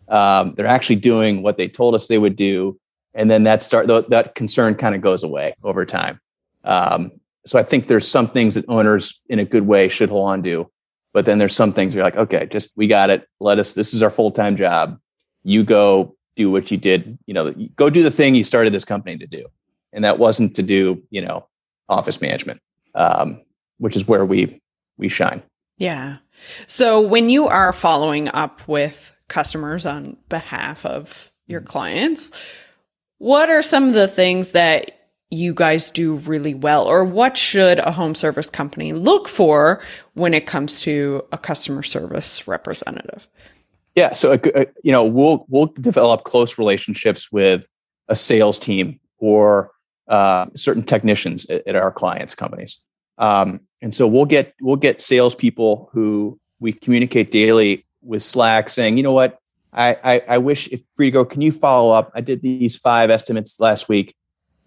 Um, 0.10 0.54
they're 0.56 0.68
actually 0.68 0.98
doing 0.98 1.42
what 1.42 1.58
they 1.58 1.68
told 1.68 1.96
us 1.96 2.08
they 2.08 2.18
would 2.18 2.36
do. 2.36 2.78
And 3.14 3.32
then 3.32 3.44
that 3.44 3.64
start 3.64 3.88
that 3.88 4.36
concern 4.36 4.76
kind 4.76 4.96
of 4.96 5.02
goes 5.02 5.24
away 5.24 5.56
over 5.64 5.86
time. 5.86 6.20
Um, 6.64 7.12
so 7.46 7.58
I 7.58 7.64
think 7.64 7.88
there's 7.88 8.08
some 8.08 8.28
things 8.28 8.56
that 8.56 8.66
owners 8.68 9.24
in 9.30 9.40
a 9.40 9.46
good 9.46 9.66
way 9.66 9.90
should 9.90 10.10
hold 10.10 10.30
on 10.30 10.44
to. 10.44 10.70
But 11.14 11.26
then 11.26 11.40
there's 11.40 11.56
some 11.56 11.74
things 11.74 11.94
you're 11.94 12.04
like, 12.04 12.16
okay, 12.16 12.46
just 12.46 12.72
we 12.76 12.88
got 12.88 13.10
it. 13.10 13.28
Let 13.40 13.60
us, 13.60 13.74
this 13.74 13.94
is 13.94 14.02
our 14.04 14.10
full-time 14.10 14.56
job. 14.56 14.98
You 15.44 15.64
go 15.64 16.16
do 16.36 16.50
what 16.52 16.72
you 16.72 16.78
did, 16.78 17.18
you 17.26 17.34
know, 17.34 17.52
go 17.76 17.90
do 17.90 18.04
the 18.04 18.12
thing 18.12 18.36
you 18.36 18.44
started 18.44 18.72
this 18.72 18.86
company 18.86 19.18
to 19.18 19.28
do. 19.28 19.46
And 19.94 20.04
that 20.04 20.20
wasn't 20.20 20.56
to 20.56 20.64
do, 20.64 21.02
you 21.10 21.22
know, 21.22 21.48
office 21.90 22.22
management, 22.22 22.62
um, 22.96 23.42
which 23.78 23.96
is 23.96 24.08
where 24.08 24.26
we 24.26 24.62
we 24.98 25.10
shine. 25.10 25.42
Yeah. 25.78 26.18
So 26.68 27.02
when 27.02 27.30
you 27.30 27.48
are 27.48 27.74
following 27.74 28.28
up 28.30 28.68
with 28.68 29.14
customers 29.28 29.86
on 29.86 30.18
behalf 30.30 30.86
of 30.86 31.32
your 31.48 31.62
mm-hmm. 31.62 31.68
clients, 31.68 32.32
what 33.18 33.50
are 33.50 33.62
some 33.62 33.88
of 33.88 33.94
the 33.94 34.08
things 34.08 34.52
that 34.52 35.10
you 35.32 35.54
guys 35.54 35.90
do 35.90 36.16
really 36.16 36.54
well 36.54 36.86
or 36.86 37.06
what 37.06 37.38
should 37.38 37.80
a 37.80 37.92
home 37.92 38.14
service 38.14 38.50
company 38.50 38.92
look 38.92 39.30
for 39.30 39.82
when 40.14 40.34
it 40.34 40.46
comes 40.46 40.82
to 40.82 41.24
a 41.32 41.38
customer 41.38 41.84
service 41.84 42.48
representative? 42.48 43.28
Yeah, 43.96 44.12
so 44.12 44.34
uh, 44.34 44.66
you 44.84 44.92
know, 44.92 45.04
we'll 45.04 45.46
we'll 45.50 45.68
develop 45.68 46.24
close 46.24 46.58
relationships 46.58 47.32
with 47.32 47.68
a 48.08 48.16
sales 48.16 48.58
team 48.58 49.00
or 49.18 49.72
uh, 50.12 50.46
certain 50.56 50.84
technicians 50.84 51.50
at, 51.50 51.66
at, 51.66 51.76
our 51.76 51.92
clients' 51.92 52.36
companies. 52.36 52.80
Um, 53.18 53.62
and 53.82 53.96
so 53.96 54.08
we'll 54.08 54.26
get 54.26 54.54
we'll 54.62 54.76
get 54.76 55.02
salespeople 55.02 55.90
who 55.94 56.38
we 56.60 56.74
communicate 56.74 57.32
daily 57.32 57.86
with 58.04 58.22
Slack 58.22 58.70
saying, 58.70 58.98
you 58.98 59.04
know 59.04 59.14
what, 59.14 59.40
I, 59.72 59.98
I, 60.04 60.22
I 60.28 60.38
wish 60.38 60.68
if 60.68 60.82
Frigo, 61.00 61.28
can 61.28 61.40
you 61.42 61.54
follow 61.54 61.92
up? 61.92 62.12
I 62.14 62.20
did 62.20 62.42
these 62.42 62.76
five 62.76 63.10
estimates 63.10 63.60
last 63.60 63.88
week. 63.88 64.14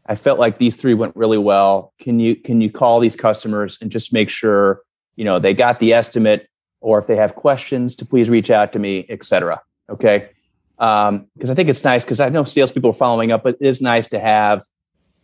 I 0.07 0.15
felt 0.15 0.39
like 0.39 0.59
these 0.59 0.77
three 0.77 0.95
went 0.95 1.15
really 1.15 1.39
well. 1.39 1.93
Can 2.01 2.21
you 2.21 2.37
can 2.37 2.63
you 2.63 2.71
call 2.71 3.01
these 3.01 3.17
customers 3.17 3.79
and 3.83 3.91
just 3.91 4.13
make 4.13 4.31
sure 4.31 4.81
you 5.17 5.27
know 5.27 5.39
they 5.39 5.53
got 5.53 5.79
the 5.79 5.93
estimate, 5.93 6.49
or 6.81 6.99
if 6.99 7.07
they 7.07 7.17
have 7.17 7.35
questions, 7.35 7.95
to 7.97 8.07
please 8.07 8.31
reach 8.31 8.51
out 8.51 8.73
to 8.73 8.79
me, 8.79 9.05
etc. 9.11 9.61
Okay, 9.91 10.31
because 10.79 11.09
um, 11.09 11.29
I 11.51 11.55
think 11.55 11.69
it's 11.69 11.85
nice 11.85 12.05
because 12.05 12.21
I 12.21 12.31
know 12.31 12.45
salespeople 12.45 12.91
are 12.91 12.95
following 12.95 13.31
up, 13.31 13.43
but 13.45 13.57
it 13.61 13.67
is 13.67 13.83
nice 13.83 14.09
to 14.09 14.19
have 14.19 14.63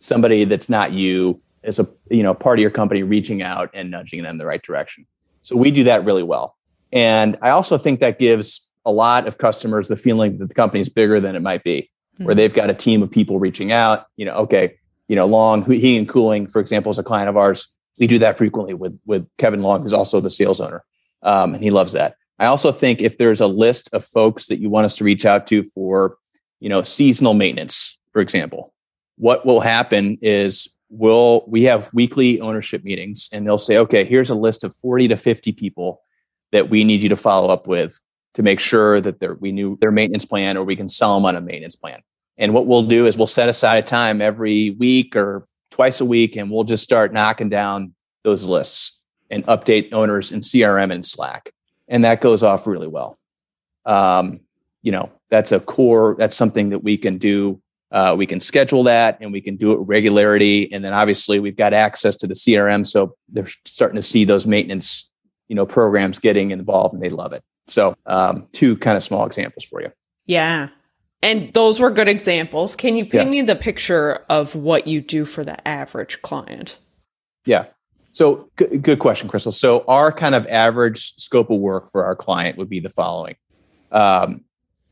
somebody 0.01 0.43
that's 0.43 0.67
not 0.67 0.91
you 0.91 1.39
as 1.63 1.79
a 1.79 1.87
you 2.09 2.23
know 2.23 2.33
part 2.33 2.59
of 2.59 2.61
your 2.61 2.71
company 2.71 3.03
reaching 3.03 3.41
out 3.41 3.69
and 3.73 3.91
nudging 3.91 4.23
them 4.23 4.31
in 4.31 4.37
the 4.37 4.45
right 4.45 4.61
direction. 4.61 5.05
So 5.41 5.55
we 5.55 5.71
do 5.71 5.83
that 5.85 6.03
really 6.03 6.23
well. 6.23 6.57
And 6.91 7.37
I 7.41 7.49
also 7.49 7.77
think 7.77 7.99
that 7.99 8.19
gives 8.19 8.69
a 8.85 8.91
lot 8.91 9.27
of 9.27 9.37
customers 9.37 9.87
the 9.87 9.95
feeling 9.95 10.37
that 10.39 10.47
the 10.47 10.53
company 10.53 10.81
is 10.81 10.89
bigger 10.89 11.19
than 11.19 11.35
it 11.35 11.41
might 11.41 11.63
be, 11.63 11.89
mm-hmm. 12.15 12.25
where 12.25 12.35
they've 12.35 12.53
got 12.53 12.69
a 12.69 12.73
team 12.73 13.01
of 13.01 13.09
people 13.09 13.39
reaching 13.39 13.71
out. 13.71 14.07
You 14.17 14.25
know, 14.25 14.33
okay, 14.33 14.75
you 15.07 15.15
know, 15.15 15.25
Long 15.25 15.63
Heating 15.63 15.99
and 15.99 16.09
Cooling, 16.09 16.47
for 16.47 16.59
example, 16.59 16.89
is 16.89 16.99
a 16.99 17.03
client 17.03 17.29
of 17.29 17.37
ours. 17.37 17.75
We 17.99 18.07
do 18.07 18.19
that 18.19 18.37
frequently 18.37 18.73
with 18.73 18.99
with 19.05 19.27
Kevin 19.37 19.61
Long, 19.61 19.83
who's 19.83 19.93
also 19.93 20.19
the 20.19 20.29
sales 20.29 20.59
owner, 20.59 20.83
um, 21.21 21.53
and 21.53 21.63
he 21.63 21.71
loves 21.71 21.93
that. 21.93 22.15
I 22.39 22.47
also 22.47 22.71
think 22.71 23.01
if 23.01 23.19
there's 23.19 23.39
a 23.39 23.47
list 23.47 23.87
of 23.93 24.03
folks 24.03 24.47
that 24.47 24.59
you 24.59 24.69
want 24.69 24.85
us 24.85 24.97
to 24.97 25.03
reach 25.03 25.27
out 25.27 25.45
to 25.47 25.63
for, 25.63 26.17
you 26.59 26.69
know, 26.69 26.81
seasonal 26.81 27.35
maintenance, 27.35 27.99
for 28.13 28.19
example, 28.19 28.70
what 29.21 29.45
will 29.45 29.59
happen 29.59 30.17
is 30.21 30.75
we'll 30.89 31.45
we 31.47 31.63
have 31.63 31.93
weekly 31.93 32.41
ownership 32.41 32.83
meetings 32.83 33.29
and 33.31 33.45
they'll 33.45 33.57
say 33.57 33.77
okay 33.77 34.03
here's 34.03 34.31
a 34.31 34.35
list 34.35 34.63
of 34.63 34.75
40 34.75 35.09
to 35.09 35.15
50 35.15 35.51
people 35.51 36.01
that 36.51 36.69
we 36.69 36.83
need 36.83 37.03
you 37.03 37.09
to 37.09 37.15
follow 37.15 37.49
up 37.49 37.67
with 37.67 37.99
to 38.33 38.43
make 38.43 38.59
sure 38.59 38.99
that 38.99 39.19
they're 39.19 39.35
we 39.35 39.51
knew 39.51 39.77
their 39.79 39.91
maintenance 39.91 40.25
plan 40.25 40.57
or 40.57 40.63
we 40.63 40.75
can 40.75 40.89
sell 40.89 41.15
them 41.15 41.25
on 41.25 41.35
a 41.35 41.41
maintenance 41.41 41.75
plan. 41.75 42.01
And 42.37 42.53
what 42.53 42.65
we'll 42.65 42.83
do 42.83 43.05
is 43.05 43.17
we'll 43.17 43.27
set 43.27 43.47
aside 43.47 43.85
time 43.85 44.21
every 44.21 44.71
week 44.71 45.15
or 45.15 45.45
twice 45.69 46.01
a 46.01 46.05
week 46.05 46.35
and 46.35 46.49
we'll 46.49 46.63
just 46.63 46.83
start 46.83 47.13
knocking 47.13 47.49
down 47.49 47.93
those 48.23 48.45
lists 48.45 48.99
and 49.29 49.45
update 49.45 49.93
owners 49.93 50.31
in 50.31 50.41
crm 50.41 50.91
and 50.91 51.05
slack. 51.05 51.51
And 51.87 52.03
that 52.05 52.21
goes 52.21 52.41
off 52.41 52.65
really 52.65 52.87
well. 52.87 53.19
Um, 53.85 54.41
you 54.81 54.91
know 54.91 55.11
that's 55.29 55.51
a 55.51 55.59
core 55.59 56.15
that's 56.17 56.35
something 56.35 56.69
that 56.69 56.83
we 56.83 56.97
can 56.97 57.17
do 57.17 57.61
uh, 57.91 58.15
we 58.17 58.25
can 58.25 58.39
schedule 58.39 58.83
that 58.83 59.17
and 59.19 59.31
we 59.31 59.41
can 59.41 59.57
do 59.57 59.73
it 59.73 59.85
regularity. 59.85 60.71
And 60.71 60.83
then 60.83 60.93
obviously 60.93 61.39
we've 61.39 61.57
got 61.57 61.73
access 61.73 62.15
to 62.17 62.27
the 62.27 62.33
CRM. 62.33 62.85
So 62.87 63.15
they're 63.29 63.49
starting 63.65 63.97
to 63.97 64.03
see 64.03 64.23
those 64.23 64.45
maintenance, 64.45 65.09
you 65.49 65.55
know, 65.55 65.65
programs 65.65 66.19
getting 66.19 66.51
involved 66.51 66.93
and 66.93 67.03
they 67.03 67.09
love 67.09 67.33
it. 67.33 67.43
So 67.67 67.93
um, 68.05 68.47
two 68.53 68.77
kind 68.77 68.95
of 68.95 69.03
small 69.03 69.25
examples 69.25 69.65
for 69.65 69.81
you. 69.81 69.91
Yeah. 70.25 70.69
And 71.21 71.53
those 71.53 71.79
were 71.79 71.91
good 71.91 72.07
examples. 72.07 72.75
Can 72.75 72.95
you 72.95 73.03
paint 73.05 73.25
yeah. 73.25 73.31
me 73.31 73.41
the 73.41 73.55
picture 73.55 74.25
of 74.29 74.55
what 74.55 74.87
you 74.87 75.01
do 75.01 75.25
for 75.25 75.43
the 75.43 75.67
average 75.67 76.21
client? 76.21 76.79
Yeah. 77.45 77.65
So 78.13 78.49
g- 78.57 78.77
good 78.77 78.99
question, 78.99 79.27
Crystal. 79.27 79.51
So 79.51 79.83
our 79.87 80.11
kind 80.11 80.33
of 80.33 80.47
average 80.47 81.13
scope 81.15 81.49
of 81.49 81.59
work 81.59 81.89
for 81.91 82.05
our 82.05 82.15
client 82.15 82.57
would 82.57 82.69
be 82.69 82.79
the 82.79 82.89
following. 82.89 83.35
Um, 83.91 84.45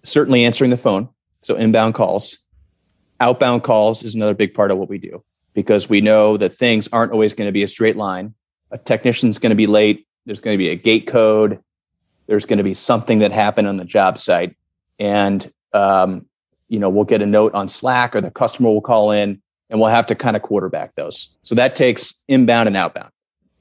certainly 0.04 0.46
answering 0.46 0.70
the 0.70 0.78
phone. 0.78 1.10
So 1.42 1.56
inbound 1.56 1.96
calls, 1.96 2.38
outbound 3.19 3.63
calls 3.63 4.03
is 4.03 4.15
another 4.15 4.34
big 4.34 4.53
part 4.53 4.71
of 4.71 4.77
what 4.77 4.89
we 4.89 4.97
do 4.97 5.23
because 5.53 5.89
we 5.89 6.01
know 6.01 6.38
that 6.38 6.53
things 6.53 6.88
aren't 6.91 7.12
always 7.12 7.34
going 7.34 7.47
to 7.47 7.51
be 7.51 7.63
a 7.63 7.67
straight 7.67 7.97
line. 7.97 8.34
A 8.71 8.77
technician's 8.77 9.39
going 9.39 9.49
to 9.51 9.55
be 9.55 9.67
late. 9.67 10.08
There's 10.25 10.39
going 10.39 10.53
to 10.53 10.58
be 10.58 10.69
a 10.69 10.75
gate 10.75 11.08
code. 11.08 11.60
There's 12.27 12.45
going 12.45 12.58
to 12.58 12.63
be 12.63 12.73
something 12.73 13.19
that 13.19 13.32
happened 13.32 13.67
on 13.67 13.77
the 13.77 13.86
job 13.86 14.17
site. 14.17 14.55
And, 14.99 15.51
um, 15.73 16.25
you 16.67 16.79
know, 16.79 16.89
we'll 16.89 17.05
get 17.05 17.21
a 17.21 17.25
note 17.25 17.53
on 17.55 17.67
Slack 17.67 18.15
or 18.15 18.21
the 18.21 18.32
customer 18.32 18.69
will 18.69 18.82
call 18.82 19.12
in 19.12 19.41
and 19.69 19.79
we'll 19.79 19.89
have 19.89 20.08
to 20.08 20.15
kind 20.15 20.36
of 20.36 20.41
quarterback 20.41 20.95
those. 20.95 21.36
So 21.41 21.55
that 21.55 21.75
takes 21.75 22.23
inbound 22.27 22.67
and 22.67 22.77
outbound. 22.77 23.12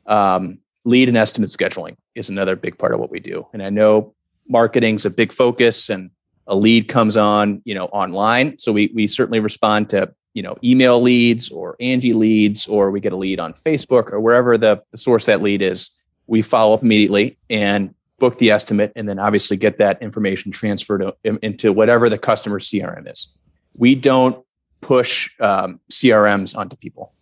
Um, 0.06 0.58
lead 0.84 1.08
and 1.08 1.16
estimate 1.16 1.50
scheduling 1.50 1.96
is 2.14 2.28
another 2.28 2.56
big 2.56 2.78
part 2.78 2.92
of 2.92 3.00
what 3.00 3.10
we 3.10 3.20
do. 3.20 3.46
And 3.52 3.62
I 3.62 3.70
know 3.70 4.14
marketing's 4.48 5.04
a 5.04 5.10
big 5.10 5.32
focus 5.32 5.90
and 5.90 6.10
a 6.48 6.56
lead 6.56 6.88
comes 6.88 7.16
on, 7.16 7.62
you 7.64 7.74
know, 7.74 7.86
online. 7.86 8.58
So 8.58 8.72
we 8.72 8.90
we 8.94 9.06
certainly 9.06 9.38
respond 9.38 9.90
to 9.90 10.12
you 10.34 10.42
know 10.42 10.56
email 10.64 11.00
leads 11.00 11.50
or 11.50 11.76
Angie 11.78 12.14
leads, 12.14 12.66
or 12.66 12.90
we 12.90 13.00
get 13.00 13.12
a 13.12 13.16
lead 13.16 13.38
on 13.38 13.52
Facebook 13.52 14.12
or 14.12 14.20
wherever 14.20 14.58
the, 14.58 14.82
the 14.90 14.98
source 14.98 15.26
that 15.26 15.42
lead 15.42 15.62
is. 15.62 15.90
We 16.26 16.42
follow 16.42 16.74
up 16.74 16.82
immediately 16.82 17.36
and 17.48 17.94
book 18.18 18.38
the 18.38 18.50
estimate, 18.50 18.92
and 18.96 19.08
then 19.08 19.18
obviously 19.18 19.56
get 19.56 19.78
that 19.78 20.02
information 20.02 20.50
transferred 20.50 21.04
into 21.22 21.72
whatever 21.72 22.08
the 22.08 22.18
customer 22.18 22.58
CRM 22.58 23.10
is. 23.10 23.32
We 23.74 23.94
don't 23.94 24.44
push 24.80 25.30
um, 25.40 25.80
CRMs 25.90 26.56
onto 26.56 26.76
people. 26.76 27.12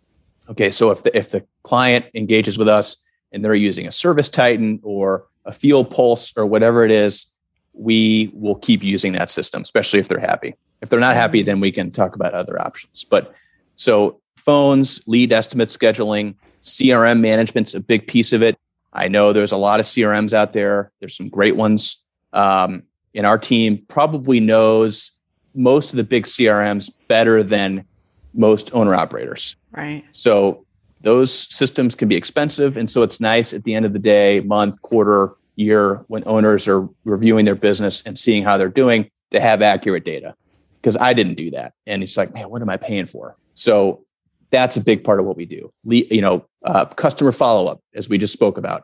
Okay, 0.49 0.71
so 0.71 0.91
if 0.91 1.03
the 1.03 1.15
if 1.15 1.29
the 1.31 1.45
client 1.63 2.05
engages 2.13 2.57
with 2.57 2.69
us 2.69 3.03
and 3.31 3.43
they're 3.43 3.55
using 3.55 3.87
a 3.87 3.91
Service 3.91 4.29
Titan 4.29 4.79
or 4.83 5.27
a 5.45 5.51
FieldPulse 5.51 6.37
or 6.37 6.45
whatever 6.45 6.85
it 6.85 6.91
is, 6.91 7.33
we 7.77 8.31
will 8.33 8.55
keep 8.55 8.83
using 8.83 9.13
that 9.13 9.29
system, 9.29 9.61
especially 9.61 9.99
if 9.99 10.07
they're 10.07 10.19
happy. 10.19 10.55
If 10.81 10.89
they're 10.89 10.99
not 10.99 11.15
happy, 11.15 11.41
then 11.41 11.59
we 11.59 11.71
can 11.71 11.91
talk 11.91 12.15
about 12.15 12.33
other 12.33 12.61
options. 12.61 13.03
But 13.03 13.33
so 13.75 14.21
phones, 14.35 15.01
lead 15.07 15.31
estimate 15.31 15.69
scheduling, 15.69 16.35
CRM 16.61 17.19
management's 17.19 17.73
a 17.73 17.79
big 17.79 18.07
piece 18.07 18.33
of 18.33 18.41
it. 18.41 18.57
I 18.93 19.07
know 19.07 19.33
there's 19.33 19.51
a 19.51 19.57
lot 19.57 19.79
of 19.79 19.85
CRMs 19.85 20.33
out 20.33 20.53
there. 20.53 20.91
There's 20.99 21.15
some 21.15 21.29
great 21.29 21.55
ones. 21.55 22.03
Um, 22.33 22.83
and 23.13 23.25
our 23.25 23.37
team 23.37 23.85
probably 23.87 24.39
knows 24.39 25.11
most 25.55 25.91
of 25.91 25.97
the 25.97 26.03
big 26.03 26.25
CRMs 26.25 26.91
better 27.07 27.43
than 27.43 27.85
most 28.33 28.73
owner 28.73 28.93
operators. 28.93 29.55
Right. 29.71 30.03
So 30.11 30.65
those 31.01 31.31
systems 31.33 31.95
can 31.95 32.07
be 32.07 32.15
expensive. 32.15 32.77
And 32.77 32.89
so 32.89 33.03
it's 33.03 33.19
nice 33.19 33.53
at 33.53 33.63
the 33.63 33.75
end 33.75 33.85
of 33.85 33.93
the 33.93 33.99
day, 33.99 34.41
month, 34.41 34.81
quarter, 34.81 35.33
year, 35.57 36.05
when 36.07 36.23
owners 36.25 36.67
are 36.67 36.87
reviewing 37.03 37.43
their 37.43 37.55
business 37.55 38.01
and 38.03 38.17
seeing 38.17 38.43
how 38.43 38.57
they're 38.57 38.69
doing 38.69 39.09
to 39.31 39.41
have 39.41 39.61
accurate 39.61 40.05
data. 40.05 40.35
Because 40.79 40.95
I 40.95 41.13
didn't 41.13 41.33
do 41.33 41.51
that. 41.51 41.73
And 41.85 42.01
it's 42.03 42.15
like, 42.15 42.33
man, 42.33 42.49
what 42.49 42.61
am 42.61 42.69
I 42.69 42.77
paying 42.77 43.07
for? 43.07 43.35
So 43.55 44.05
that's 44.51 44.77
a 44.77 44.81
big 44.81 45.03
part 45.03 45.19
of 45.19 45.25
what 45.25 45.35
we 45.35 45.45
do. 45.45 45.73
You 45.83 46.21
know, 46.21 46.45
uh, 46.63 46.85
customer 46.85 47.31
follow 47.31 47.69
up, 47.69 47.81
as 47.93 48.07
we 48.07 48.17
just 48.17 48.31
spoke 48.31 48.57
about. 48.57 48.83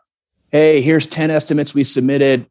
Hey, 0.51 0.81
here's 0.81 1.07
10 1.07 1.31
estimates 1.31 1.73
we 1.73 1.83
submitted. 1.83 2.47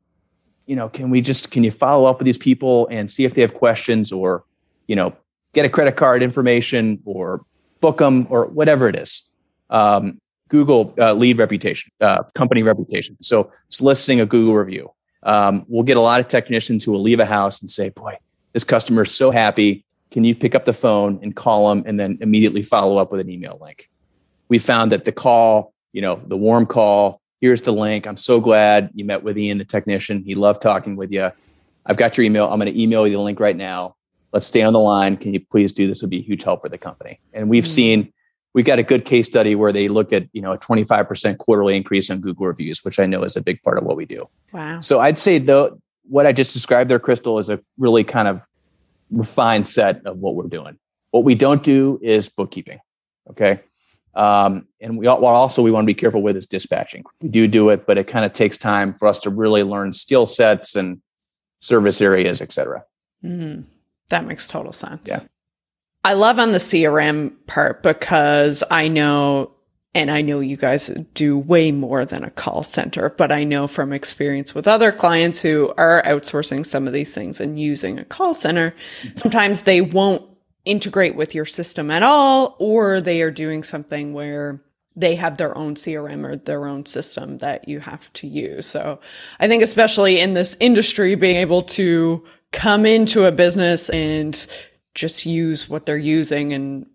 You 0.67 0.77
know, 0.77 0.89
can 0.89 1.11
we 1.11 1.21
just, 1.21 1.51
can 1.51 1.65
you 1.65 1.71
follow 1.71 2.07
up 2.07 2.19
with 2.19 2.25
these 2.25 2.39
people 2.39 2.87
and 2.89 3.11
see 3.11 3.25
if 3.25 3.35
they 3.35 3.43
have 3.43 3.53
questions 3.53 4.13
or, 4.13 4.45
you 4.87 4.97
know, 4.97 5.15
get 5.53 5.67
a 5.67 5.69
credit 5.69 5.97
card 5.97 6.23
information 6.23 7.03
or 7.05 7.45
book 7.81 7.99
them 7.99 8.27
or 8.31 8.47
whatever 8.47 8.89
it 8.89 8.97
is? 8.97 9.29
Um, 9.69 10.21
Google 10.53 10.95
uh, 10.99 11.15
lead 11.15 11.39
reputation, 11.39 11.91
uh, 12.01 12.23
company 12.35 12.63
reputation. 12.63 13.17
So 13.23 13.51
soliciting 13.71 14.21
a 14.21 14.27
Google 14.27 14.55
review. 14.55 14.93
Um, 15.25 15.65
we'll 15.67 15.83
get 15.83 15.97
a 15.97 16.01
lot 16.01 16.21
of 16.21 16.29
technicians 16.29 16.85
who 16.85 16.93
will 16.93 17.03
leave 17.03 17.21
a 17.21 17.27
house 17.27 17.61
and 17.63 17.71
say, 17.71 17.89
boy, 17.89 18.19
this 18.53 18.63
customer 18.63 19.03
is 19.03 19.15
so 19.15 19.31
happy 19.31 19.85
can 20.13 20.25
you 20.25 20.35
pick 20.35 20.55
up 20.55 20.67
the 20.67 20.75
phone 20.75 21.19
and 21.23 21.35
call 21.35 21.71
them 21.71 21.83
and 21.87 21.99
then 21.99 22.19
immediately 22.21 22.63
follow 22.63 22.99
up 22.99 23.11
with 23.11 23.21
an 23.21 23.31
email 23.31 23.59
link? 23.61 23.89
We 24.49 24.59
found 24.59 24.93
that 24.93 25.05
the 25.05 25.13
call, 25.13 25.73
you 25.93 26.03
know, 26.03 26.17
the 26.17 26.37
warm 26.37 26.67
call, 26.67 27.23
here's 27.41 27.63
the 27.63 27.73
link. 27.73 28.07
I'm 28.07 28.19
so 28.19 28.39
glad 28.39 28.91
you 28.95 29.07
met 29.07 29.23
with 29.23 29.39
Ian, 29.39 29.57
the 29.57 29.65
technician. 29.65 30.23
He 30.23 30.35
loved 30.35 30.61
talking 30.61 30.97
with 30.97 31.11
you. 31.11 31.31
I've 31.87 31.97
got 31.97 32.19
your 32.19 32.27
email. 32.27 32.47
I'm 32.47 32.61
going 32.61 32.73
to 32.73 32.81
email 32.81 33.07
you 33.07 33.15
the 33.15 33.23
link 33.23 33.41
right 33.41 33.57
now. 33.57 33.97
Let's 34.33 34.47
stay 34.47 34.63
on 34.63 34.75
the 34.75 34.81
line. 34.81 35.17
Can 35.17 35.33
you 35.33 35.41
please 35.41 35.73
do 35.73 35.87
this? 35.87 36.03
It 36.03 36.07
would 36.07 36.11
be 36.11 36.19
a 36.19 36.23
huge 36.23 36.45
help 36.45 36.61
for 36.61 36.69
the 36.69 36.79
company. 36.79 37.19
And 37.33 37.49
we've 37.49 37.65
mm-hmm. 37.65 37.71
seen, 37.71 38.13
we've 38.55 38.65
got 38.65 38.79
a 38.79 38.83
good 38.83 39.05
case 39.05 39.27
study 39.27 39.55
where 39.55 39.73
they 39.73 39.89
look 39.89 40.13
at, 40.13 40.29
you 40.33 40.43
know, 40.43 40.51
a 40.51 40.59
25% 40.59 41.39
quarterly 41.39 41.77
increase 41.77 42.11
in 42.11 42.21
Google 42.21 42.47
reviews, 42.47 42.85
which 42.85 42.99
I 42.99 43.07
know 43.07 43.23
is 43.23 43.37
a 43.37 43.43
big 43.43 43.63
part 43.63 43.79
of 43.79 43.85
what 43.85 43.97
we 43.97 44.05
do. 44.05 44.29
Wow. 44.53 44.81
So 44.81 45.01
I'd 45.01 45.19
say 45.19 45.39
though, 45.39 45.81
what 46.05 46.27
I 46.27 46.33
just 46.33 46.53
described 46.53 46.91
there, 46.91 46.99
Crystal, 46.99 47.39
is 47.39 47.49
a 47.49 47.61
really 47.79 48.05
kind 48.05 48.29
of 48.29 48.47
refined 49.11 49.67
set 49.67 50.05
of 50.07 50.19
what 50.19 50.35
we're 50.35 50.49
doing. 50.49 50.79
What 51.11 51.25
we 51.25 51.35
don't 51.35 51.63
do 51.63 51.99
is 52.03 52.29
bookkeeping. 52.29 52.81
Okay. 53.31 53.61
Um, 54.15 54.67
and 54.81 54.99
we 54.99 55.07
also 55.07 55.63
we 55.63 55.71
want 55.71 55.85
to 55.85 55.87
be 55.87 55.95
careful 55.95 56.23
with 56.23 56.37
is 56.37 56.47
dispatching. 56.47 57.05
We 57.23 57.29
do 57.29 57.49
do 57.49 57.71
it, 57.71 57.87
but 57.87 57.97
it 57.97 58.07
kind 58.07 58.25
of 58.25 58.33
takes 58.33 58.59
time 58.59 58.95
for 58.95 59.09
us 59.09 59.19
to 59.21 59.31
really 59.31 59.63
learn 59.63 59.93
skill 59.95 60.27
sets 60.27 60.77
and 60.77 61.01
service 61.61 62.01
areas, 62.01 62.43
et 62.43 62.53
cetera. 62.53 62.85
Mm, 63.25 63.65
that 64.09 64.27
makes 64.27 64.47
total 64.49 64.73
sense. 64.73 65.09
Yeah. 65.09 65.21
I 66.05 66.15
love 66.15 66.39
on 66.39 66.53
the 66.53 66.59
CRM 66.59 67.33
part 67.47 67.83
because 67.83 68.65
I 68.71 68.89
know 68.89 69.53
and 69.95 70.11
I 70.11 70.23
know 70.23 70.41
you 70.41 70.57
guys 70.57 70.87
do 71.15 71.37
way 71.37 71.71
more 71.71 72.05
than 72.05 72.25
a 72.25 72.31
call 72.31 72.63
center, 72.63 73.11
but 73.11 73.31
I 73.31 73.45
know 73.45 73.69
from 73.69 73.93
experience 73.93 74.55
with 74.55 74.67
other 74.67 74.91
clients 74.91 75.41
who 75.41 75.73
are 75.77 76.03
outsourcing 76.05 76.65
some 76.65 76.87
of 76.87 76.95
these 76.95 77.15
things 77.15 77.41
and 77.41 77.61
using 77.61 77.99
a 77.99 78.05
call 78.05 78.33
center, 78.33 78.75
sometimes 79.15 79.63
they 79.63 79.83
won't 79.83 80.25
integrate 80.65 81.15
with 81.15 81.35
your 81.35 81.45
system 81.45 81.91
at 81.91 82.03
all, 82.03 82.57
or 82.59 83.01
they 83.01 83.21
are 83.21 83.31
doing 83.31 83.63
something 83.63 84.15
where 84.15 84.63
they 84.97 85.15
have 85.15 85.37
their 85.37 85.57
own 85.59 85.75
CRM 85.75 86.25
or 86.25 86.37
their 86.37 86.67
own 86.67 86.87
system 86.87 87.39
that 87.39 87.69
you 87.69 87.81
have 87.81 88.11
to 88.15 88.27
use. 88.27 88.67
So 88.67 88.99
I 89.41 89.49
think, 89.49 89.63
especially 89.63 90.21
in 90.21 90.35
this 90.35 90.57
industry, 90.59 91.15
being 91.17 91.37
able 91.37 91.63
to 91.63 92.25
come 92.53 92.87
into 92.87 93.25
a 93.27 93.33
business 93.33 93.91
and 93.91 94.47
just 94.95 95.27
use 95.27 95.69
what 95.69 95.87
they're 95.87 95.97
using 95.97 96.53
and 96.53 96.87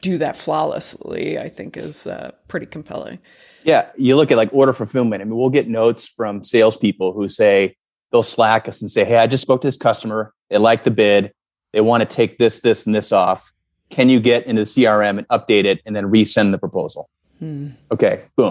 do 0.00 0.18
that 0.18 0.36
flawlessly, 0.36 1.38
I 1.38 1.48
think 1.48 1.76
is 1.76 2.06
uh, 2.06 2.32
pretty 2.46 2.66
compelling. 2.66 3.18
Yeah, 3.64 3.90
you 3.96 4.16
look 4.16 4.30
at 4.30 4.36
like 4.36 4.50
order 4.52 4.72
fulfillment. 4.72 5.22
I 5.22 5.24
mean, 5.24 5.36
we'll 5.36 5.50
get 5.50 5.68
notes 5.68 6.06
from 6.08 6.44
salespeople 6.44 7.12
who 7.12 7.28
say 7.28 7.76
they'll 8.12 8.22
slack 8.22 8.68
us 8.68 8.80
and 8.80 8.90
say, 8.90 9.04
"Hey, 9.04 9.16
I 9.16 9.26
just 9.26 9.42
spoke 9.42 9.60
to 9.62 9.66
this 9.66 9.76
customer. 9.76 10.32
They 10.50 10.58
like 10.58 10.84
the 10.84 10.90
bid. 10.90 11.32
They 11.72 11.80
want 11.80 12.00
to 12.00 12.06
take 12.06 12.38
this, 12.38 12.60
this, 12.60 12.86
and 12.86 12.94
this 12.94 13.12
off. 13.12 13.52
Can 13.90 14.08
you 14.08 14.20
get 14.20 14.46
into 14.46 14.62
the 14.62 14.66
CRM 14.66 15.18
and 15.18 15.28
update 15.28 15.64
it 15.64 15.80
and 15.84 15.94
then 15.96 16.04
resend 16.06 16.52
the 16.52 16.58
proposal?" 16.58 17.10
Hmm. 17.38 17.70
Okay, 17.90 18.22
boom, 18.36 18.50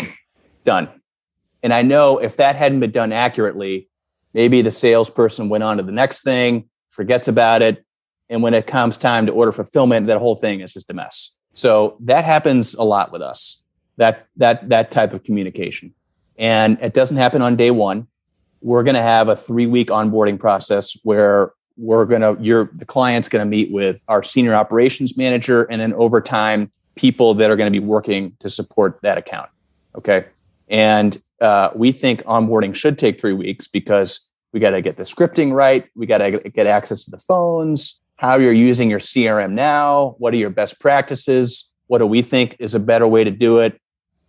done. 0.63 0.89
And 1.63 1.73
I 1.73 1.81
know 1.81 2.17
if 2.19 2.37
that 2.37 2.55
hadn't 2.55 2.79
been 2.79 2.91
done 2.91 3.11
accurately, 3.11 3.89
maybe 4.33 4.61
the 4.61 4.71
salesperson 4.71 5.49
went 5.49 5.63
on 5.63 5.77
to 5.77 5.83
the 5.83 5.91
next 5.91 6.23
thing, 6.23 6.69
forgets 6.89 7.27
about 7.27 7.61
it, 7.61 7.83
and 8.29 8.43
when 8.43 8.53
it 8.53 8.67
comes 8.67 8.97
time 8.97 9.25
to 9.25 9.31
order 9.31 9.51
fulfillment, 9.51 10.07
that 10.07 10.17
whole 10.17 10.35
thing 10.35 10.61
is 10.61 10.73
just 10.73 10.89
a 10.89 10.93
mess. 10.93 11.35
So 11.53 11.97
that 12.01 12.23
happens 12.23 12.75
a 12.75 12.83
lot 12.83 13.11
with 13.11 13.21
us. 13.21 13.63
That 13.97 14.27
that 14.35 14.69
that 14.69 14.91
type 14.91 15.13
of 15.13 15.23
communication, 15.23 15.93
and 16.37 16.77
it 16.81 16.93
doesn't 16.93 17.17
happen 17.17 17.41
on 17.41 17.55
day 17.55 17.71
one. 17.71 18.07
We're 18.61 18.83
going 18.83 18.95
to 18.95 19.01
have 19.01 19.27
a 19.27 19.35
three 19.35 19.65
week 19.65 19.87
onboarding 19.87 20.39
process 20.39 20.99
where 21.03 21.53
we're 21.77 22.05
going 22.05 22.21
to 22.21 22.37
your 22.39 22.69
the 22.75 22.85
client's 22.85 23.27
going 23.27 23.43
to 23.43 23.49
meet 23.49 23.71
with 23.71 24.03
our 24.07 24.21
senior 24.21 24.53
operations 24.53 25.17
manager, 25.17 25.63
and 25.63 25.81
then 25.81 25.93
over 25.93 26.21
time, 26.21 26.71
people 26.93 27.33
that 27.35 27.49
are 27.49 27.55
going 27.55 27.71
to 27.71 27.79
be 27.79 27.83
working 27.83 28.35
to 28.39 28.51
support 28.51 28.99
that 29.01 29.17
account. 29.17 29.49
Okay, 29.95 30.25
and 30.67 31.17
uh, 31.41 31.71
we 31.73 31.91
think 31.91 32.21
onboarding 32.25 32.75
should 32.75 32.99
take 32.99 33.19
three 33.19 33.33
weeks 33.33 33.67
because 33.67 34.29
we 34.53 34.59
got 34.59 34.71
to 34.71 34.81
get 34.83 34.97
the 34.97 35.03
scripting 35.03 35.53
right. 35.53 35.89
We 35.95 36.05
got 36.05 36.19
to 36.19 36.37
get 36.53 36.67
access 36.67 37.05
to 37.05 37.11
the 37.11 37.19
phones 37.19 37.99
how 38.17 38.37
you're 38.37 38.53
using 38.53 38.89
your 38.89 38.99
CRM 38.99 39.51
now, 39.53 40.15
what 40.17 40.33
are 40.33 40.37
your 40.37 40.49
best 40.49 40.79
practices, 40.79 41.71
what 41.87 41.99
do 41.99 42.05
we 42.05 42.21
think 42.21 42.55
is 42.59 42.75
a 42.75 42.79
better 42.79 43.07
way 43.07 43.23
to 43.23 43.31
do 43.31 43.59
it, 43.59 43.79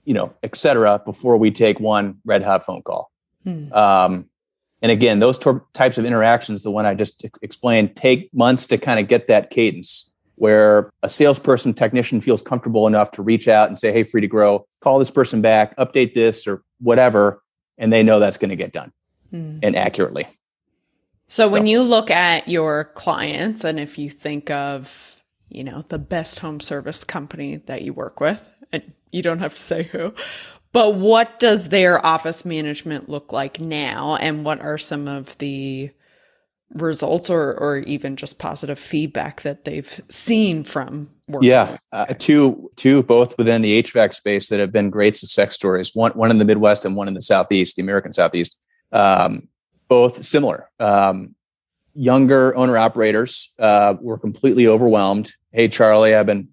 you 0.04 0.14
know, 0.14 0.32
et 0.42 0.56
cetera, 0.56 1.00
before 1.04 1.36
we 1.36 1.50
take 1.50 1.80
one 1.80 2.18
red 2.24 2.42
hot 2.42 2.64
phone 2.64 2.82
call. 2.82 3.10
Hmm. 3.44 3.72
Um, 3.72 4.26
and 4.80 4.92
again, 4.92 5.18
those 5.18 5.38
t- 5.38 5.50
types 5.72 5.98
of 5.98 6.04
interactions, 6.04 6.62
the 6.62 6.70
one 6.70 6.86
I 6.86 6.94
just 6.94 7.24
ex- 7.24 7.38
explained, 7.42 7.96
take 7.96 8.32
months 8.32 8.66
to 8.66 8.78
kind 8.78 9.00
of 9.00 9.08
get 9.08 9.26
that 9.28 9.50
cadence 9.50 10.12
where 10.36 10.90
a 11.02 11.08
salesperson, 11.08 11.74
technician 11.74 12.20
feels 12.20 12.42
comfortable 12.42 12.86
enough 12.86 13.10
to 13.12 13.22
reach 13.22 13.48
out 13.48 13.68
and 13.68 13.78
say, 13.78 13.92
Hey, 13.92 14.04
free 14.04 14.20
to 14.20 14.28
grow, 14.28 14.66
call 14.80 14.98
this 14.98 15.10
person 15.10 15.40
back, 15.40 15.76
update 15.78 16.14
this 16.14 16.46
or 16.46 16.62
whatever. 16.80 17.42
And 17.76 17.92
they 17.92 18.02
know 18.02 18.20
that's 18.20 18.38
going 18.38 18.50
to 18.50 18.56
get 18.56 18.72
done 18.72 18.92
hmm. 19.30 19.58
and 19.62 19.74
accurately. 19.74 20.26
So 21.28 21.46
when 21.46 21.66
you 21.66 21.82
look 21.82 22.10
at 22.10 22.48
your 22.48 22.84
clients 22.84 23.62
and 23.62 23.78
if 23.78 23.98
you 23.98 24.08
think 24.08 24.50
of, 24.50 25.22
you 25.50 25.62
know, 25.62 25.84
the 25.88 25.98
best 25.98 26.38
home 26.38 26.58
service 26.58 27.04
company 27.04 27.56
that 27.66 27.84
you 27.84 27.92
work 27.92 28.18
with, 28.18 28.48
and 28.72 28.92
you 29.12 29.22
don't 29.22 29.40
have 29.40 29.54
to 29.54 29.62
say 29.62 29.82
who, 29.84 30.14
but 30.72 30.94
what 30.94 31.38
does 31.38 31.68
their 31.68 32.04
office 32.04 32.44
management 32.46 33.10
look 33.10 33.32
like 33.32 33.60
now? 33.60 34.16
And 34.16 34.44
what 34.44 34.60
are 34.62 34.78
some 34.78 35.06
of 35.06 35.36
the 35.38 35.90
results 36.74 37.30
or 37.30 37.54
or 37.54 37.78
even 37.78 38.14
just 38.14 38.38
positive 38.38 38.78
feedback 38.78 39.40
that 39.40 39.64
they've 39.64 40.02
seen 40.10 40.62
from 40.62 41.08
working 41.26 41.48
yeah 41.48 41.78
uh, 41.92 42.04
two 42.18 42.70
two 42.76 43.02
both 43.04 43.38
within 43.38 43.62
the 43.62 43.82
hvac 43.82 44.12
space 44.12 44.50
that 44.50 44.60
have 44.60 44.70
been 44.70 44.90
great 44.90 45.16
success 45.16 45.54
stories 45.54 45.94
one 45.94 46.12
one 46.12 46.30
in 46.30 46.36
the 46.36 46.44
midwest 46.44 46.84
and 46.84 46.94
one 46.94 47.08
in 47.08 47.14
the 47.14 47.22
southeast 47.22 47.76
the 47.76 47.82
american 47.82 48.12
southeast. 48.12 48.58
Um, 48.92 49.48
both 49.88 50.22
similar. 50.24 50.70
Um, 50.78 51.34
younger 51.94 52.54
owner 52.56 52.78
operators 52.78 53.52
uh, 53.58 53.94
were 54.00 54.18
completely 54.18 54.66
overwhelmed. 54.66 55.32
Hey, 55.50 55.68
Charlie, 55.68 56.14
I've 56.14 56.26
been, 56.26 56.48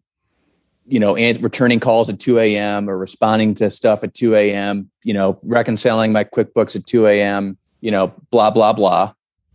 you 0.87 0.99
know, 0.99 1.15
returning 1.15 1.79
calls 1.79 2.09
at 2.09 2.19
2 2.19 2.39
a.m. 2.39 2.89
or 2.89 2.97
responding 2.97 3.53
to 3.55 3.69
stuff 3.69 4.03
at 4.03 4.13
2 4.13 4.35
a.m., 4.35 4.89
you 5.03 5.13
know, 5.13 5.39
reconciling 5.43 6.11
my 6.11 6.23
QuickBooks 6.23 6.75
at 6.75 6.85
2 6.85 7.07
a.m., 7.07 7.57
you 7.81 7.91
know, 7.91 8.13
blah, 8.31 8.49
blah, 8.49 8.73
blah. 8.73 9.13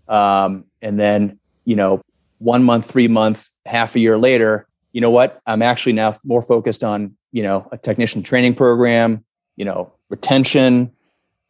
Um, 0.09 0.65
and 0.83 0.99
then, 0.99 1.39
you 1.65 1.77
know, 1.77 2.03
one 2.39 2.63
month, 2.65 2.91
three 2.91 3.09
month, 3.09 3.49
half 3.67 3.95
a 3.97 4.01
year 4.01 4.19
later, 4.19 4.67
you 4.93 5.01
know 5.01 5.11
what? 5.11 5.41
I'm 5.47 5.63
actually 5.63 5.93
now 5.93 6.15
more 6.25 6.43
focused 6.43 6.83
on, 6.83 7.17
you 7.33 7.43
know, 7.43 7.69
a 7.71 7.79
technician 7.79 8.23
training 8.23 8.55
program, 8.55 9.25
you 9.57 9.65
know, 9.65 9.93
retention, 10.09 10.93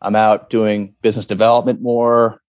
I'm 0.01 0.17
out 0.17 0.51
doing 0.51 0.95
business 1.03 1.27
development 1.27 1.81
more. 1.81 2.41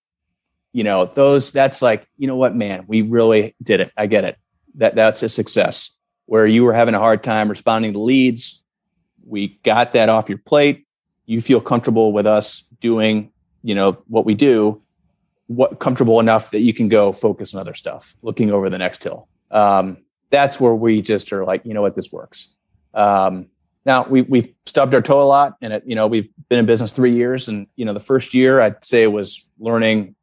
You 0.74 0.84
know, 0.84 1.06
those 1.06 1.52
that's 1.52 1.82
like, 1.82 2.08
you 2.18 2.28
know 2.28 2.38
what, 2.38 2.56
man, 2.56 2.86
we 2.88 3.02
really 3.02 3.56
did 3.62 3.82
it. 3.82 3.92
I 3.98 4.08
get 4.08 4.24
it. 4.24 4.38
That 4.76 4.96
that's 4.96 5.24
a 5.24 5.30
success. 5.30 5.96
Where 6.28 6.48
you 6.48 6.64
were 6.64 6.74
having 6.74 6.96
a 6.96 7.00
hard 7.00 7.24
time 7.24 7.50
responding 7.50 7.94
to 7.94 8.00
leads, 8.00 8.64
we 9.26 9.60
got 9.64 9.94
that 9.94 10.08
off 10.08 10.30
your 10.30 10.38
plate. 10.38 10.88
You 11.26 11.42
feel 11.42 11.60
comfortable 11.60 12.14
with 12.14 12.26
us 12.26 12.62
doing 12.80 13.32
you 13.64 13.76
know, 13.76 13.98
what 14.08 14.26
we 14.26 14.34
do, 14.34 14.82
what 15.48 15.80
comfortable 15.80 16.20
enough 16.20 16.52
that 16.52 16.62
you 16.62 16.74
can 16.74 16.90
go 16.90 17.12
focus 17.12 17.54
on 17.54 17.62
other 17.62 17.74
stuff, 17.74 18.16
looking 18.22 18.52
over 18.52 18.70
the 18.70 18.78
next 18.78 19.04
hill. 19.04 19.28
Um, 19.52 19.98
that's 20.30 20.60
where 20.60 20.74
we 20.74 21.02
just 21.02 21.32
are 21.34 21.44
like, 21.44 21.66
you 21.66 21.74
know 21.74 21.82
what, 21.82 21.96
this 21.96 22.12
works. 22.12 22.56
Um, 22.94 23.48
now 23.86 24.06
we 24.08 24.22
we've 24.24 24.54
stubbed 24.66 24.94
our 24.94 25.02
toe 25.02 25.22
a 25.22 25.26
lot, 25.26 25.58
and 25.62 25.74
it, 25.74 25.84
you 25.86 25.96
know 25.96 26.08
we've 26.08 26.30
been 26.50 26.60
in 26.60 26.66
business 26.66 26.92
three 26.92 27.16
years, 27.16 27.48
and 27.48 27.68
you 27.76 27.86
know 27.86 27.94
the 27.94 28.00
first 28.00 28.34
year 28.34 28.62
I'd 28.62 28.84
say 28.84 29.08
was 29.08 29.50
learning. 29.60 30.16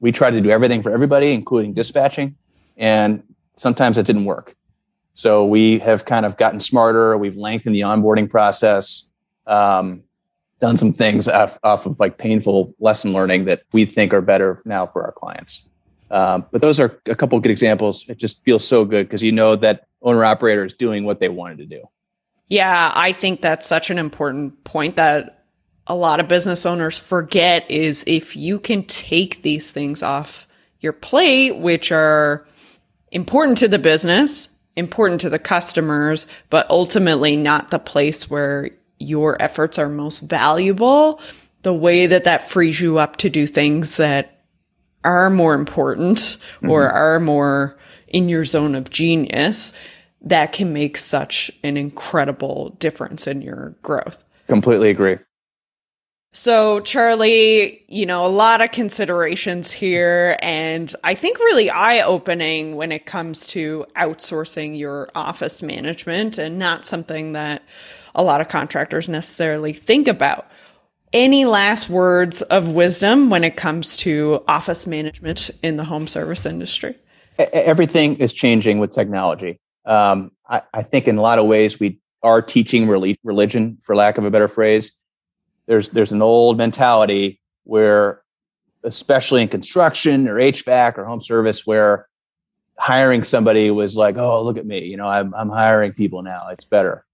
We 0.00 0.12
tried 0.12 0.32
to 0.32 0.40
do 0.40 0.50
everything 0.50 0.82
for 0.82 0.92
everybody, 0.92 1.32
including 1.32 1.72
dispatching, 1.72 2.36
and 2.76 3.22
sometimes 3.56 3.98
it 3.98 4.06
didn't 4.06 4.24
work. 4.24 4.54
So 5.14 5.44
we 5.44 5.78
have 5.78 6.04
kind 6.04 6.26
of 6.26 6.36
gotten 6.36 6.60
smarter. 6.60 7.16
We've 7.16 7.36
lengthened 7.36 7.74
the 7.74 7.82
onboarding 7.82 8.28
process, 8.28 9.10
um, 9.46 10.02
done 10.60 10.76
some 10.76 10.92
things 10.92 11.28
off, 11.28 11.58
off, 11.62 11.86
of 11.86 11.98
like 12.00 12.18
painful 12.18 12.74
lesson 12.80 13.12
learning 13.12 13.44
that 13.44 13.62
we 13.72 13.84
think 13.84 14.12
are 14.12 14.20
better 14.20 14.60
now 14.64 14.86
for 14.86 15.04
our 15.04 15.12
clients. 15.12 15.68
Um, 16.10 16.46
but 16.50 16.60
those 16.60 16.80
are 16.80 17.00
a 17.06 17.14
couple 17.14 17.38
good 17.40 17.52
examples. 17.52 18.08
It 18.08 18.18
just 18.18 18.42
feels 18.44 18.66
so 18.66 18.84
good 18.84 19.06
because 19.06 19.22
you 19.22 19.32
know 19.32 19.56
that 19.56 19.86
owner 20.02 20.24
operator 20.24 20.64
is 20.64 20.74
doing 20.74 21.04
what 21.04 21.20
they 21.20 21.28
wanted 21.28 21.58
to 21.58 21.66
do. 21.66 21.88
Yeah, 22.48 22.92
I 22.94 23.12
think 23.12 23.40
that's 23.40 23.66
such 23.66 23.90
an 23.90 23.98
important 23.98 24.64
point 24.64 24.96
that 24.96 25.44
a 25.86 25.94
lot 25.94 26.20
of 26.20 26.28
business 26.28 26.64
owners 26.66 26.98
forget 26.98 27.70
is 27.70 28.04
if 28.06 28.36
you 28.36 28.58
can 28.58 28.84
take 28.84 29.42
these 29.42 29.70
things 29.70 30.02
off 30.02 30.46
your 30.80 30.92
plate, 30.92 31.56
which 31.56 31.92
are 31.92 32.46
important 33.10 33.58
to 33.58 33.68
the 33.68 33.78
business, 33.78 34.48
important 34.76 35.20
to 35.22 35.30
the 35.30 35.38
customers, 35.38 36.26
but 36.50 36.68
ultimately 36.70 37.36
not 37.36 37.70
the 37.70 37.78
place 37.78 38.28
where 38.30 38.70
your 38.98 39.40
efforts 39.42 39.78
are 39.78 39.88
most 39.88 40.20
valuable, 40.20 41.20
the 41.62 41.74
way 41.74 42.06
that 42.06 42.24
that 42.24 42.48
frees 42.48 42.80
you 42.80 42.98
up 42.98 43.16
to 43.16 43.30
do 43.30 43.46
things 43.46 43.96
that 43.96 44.44
are 45.04 45.30
more 45.30 45.54
important 45.54 46.18
mm-hmm. 46.18 46.70
or 46.70 46.88
are 46.88 47.20
more 47.20 47.76
in 48.08 48.28
your 48.28 48.44
zone 48.44 48.74
of 48.74 48.90
genius 48.90 49.72
that 50.24 50.52
can 50.52 50.72
make 50.72 50.96
such 50.96 51.50
an 51.62 51.76
incredible 51.76 52.70
difference 52.80 53.26
in 53.26 53.42
your 53.42 53.76
growth. 53.82 54.24
Completely 54.48 54.90
agree. 54.90 55.18
So, 56.36 56.80
Charlie, 56.80 57.84
you 57.86 58.06
know, 58.06 58.26
a 58.26 58.28
lot 58.28 58.60
of 58.60 58.72
considerations 58.72 59.70
here, 59.70 60.36
and 60.42 60.92
I 61.04 61.14
think 61.14 61.38
really 61.38 61.70
eye 61.70 62.00
opening 62.00 62.74
when 62.74 62.90
it 62.90 63.06
comes 63.06 63.46
to 63.48 63.86
outsourcing 63.94 64.76
your 64.76 65.10
office 65.14 65.62
management 65.62 66.36
and 66.36 66.58
not 66.58 66.84
something 66.84 67.34
that 67.34 67.62
a 68.16 68.24
lot 68.24 68.40
of 68.40 68.48
contractors 68.48 69.08
necessarily 69.08 69.72
think 69.72 70.08
about. 70.08 70.50
Any 71.12 71.44
last 71.44 71.88
words 71.88 72.42
of 72.42 72.72
wisdom 72.72 73.30
when 73.30 73.44
it 73.44 73.56
comes 73.56 73.96
to 73.98 74.42
office 74.48 74.88
management 74.88 75.50
in 75.62 75.76
the 75.76 75.84
home 75.84 76.08
service 76.08 76.44
industry? 76.44 76.96
Everything 77.38 78.16
is 78.16 78.32
changing 78.32 78.80
with 78.80 78.90
technology. 78.90 79.60
Um, 79.84 80.32
I, 80.48 80.62
I, 80.72 80.82
think 80.82 81.06
in 81.06 81.18
a 81.18 81.22
lot 81.22 81.38
of 81.38 81.46
ways 81.46 81.78
we 81.78 82.00
are 82.22 82.40
teaching 82.40 82.88
religion, 82.88 83.78
for 83.82 83.94
lack 83.94 84.16
of 84.16 84.24
a 84.24 84.30
better 84.30 84.48
phrase. 84.48 84.98
There's 85.66 85.90
there's 85.90 86.12
an 86.12 86.22
old 86.22 86.56
mentality 86.56 87.40
where, 87.64 88.22
especially 88.82 89.42
in 89.42 89.48
construction 89.48 90.26
or 90.28 90.36
HVAC 90.36 90.96
or 90.96 91.04
home 91.04 91.20
service, 91.20 91.66
where 91.66 92.08
hiring 92.78 93.24
somebody 93.24 93.70
was 93.70 93.96
like, 93.96 94.16
oh, 94.16 94.42
look 94.42 94.56
at 94.56 94.66
me, 94.66 94.84
you 94.84 94.96
know, 94.96 95.06
I'm 95.06 95.34
I'm 95.34 95.50
hiring 95.50 95.92
people 95.92 96.22
now. 96.22 96.48
It's 96.50 96.64
better. 96.64 97.04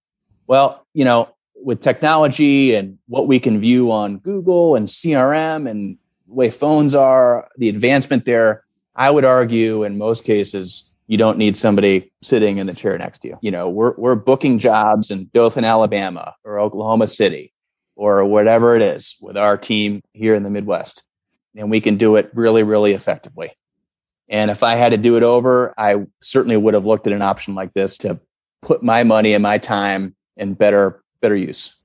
Well, 0.47 0.85
you 0.93 1.05
know, 1.05 1.33
with 1.55 1.81
technology 1.81 2.73
and 2.75 2.97
what 3.07 3.27
we 3.27 3.39
can 3.39 3.59
view 3.59 3.91
on 3.91 4.17
Google 4.17 4.75
and 4.75 4.87
CRM 4.87 5.69
and 5.69 5.97
the 6.27 6.33
way 6.33 6.49
phones 6.49 6.95
are, 6.95 7.49
the 7.57 7.69
advancement 7.69 8.25
there, 8.25 8.63
I 8.95 9.11
would 9.11 9.25
argue 9.25 9.83
in 9.83 9.97
most 9.97 10.25
cases 10.25 10.90
you 11.07 11.17
don't 11.17 11.37
need 11.37 11.57
somebody 11.57 12.11
sitting 12.21 12.57
in 12.57 12.67
the 12.67 12.73
chair 12.73 12.97
next 12.97 13.19
to 13.19 13.29
you. 13.29 13.37
You 13.41 13.51
know, 13.51 13.69
we're 13.69 13.93
we're 13.97 14.15
booking 14.15 14.59
jobs 14.59 15.11
in 15.11 15.29
Dothan, 15.33 15.65
Alabama, 15.65 16.35
or 16.43 16.59
Oklahoma 16.59 17.07
City, 17.07 17.53
or 17.95 18.23
whatever 18.25 18.75
it 18.75 18.81
is, 18.81 19.17
with 19.21 19.37
our 19.37 19.57
team 19.57 20.01
here 20.13 20.35
in 20.35 20.43
the 20.43 20.49
Midwest, 20.49 21.03
and 21.55 21.69
we 21.69 21.81
can 21.81 21.97
do 21.97 22.15
it 22.15 22.31
really, 22.33 22.63
really 22.63 22.93
effectively. 22.93 23.51
And 24.29 24.49
if 24.49 24.63
I 24.63 24.75
had 24.75 24.89
to 24.89 24.97
do 24.97 25.17
it 25.17 25.23
over, 25.23 25.73
I 25.77 26.05
certainly 26.21 26.55
would 26.55 26.73
have 26.73 26.85
looked 26.85 27.05
at 27.07 27.13
an 27.13 27.21
option 27.21 27.53
like 27.53 27.73
this 27.73 27.97
to 27.97 28.19
put 28.61 28.81
my 28.81 29.03
money 29.03 29.33
and 29.33 29.43
my 29.43 29.57
time 29.57 30.15
in 30.37 30.53
better 30.53 31.03
better 31.21 31.35
use. 31.35 31.80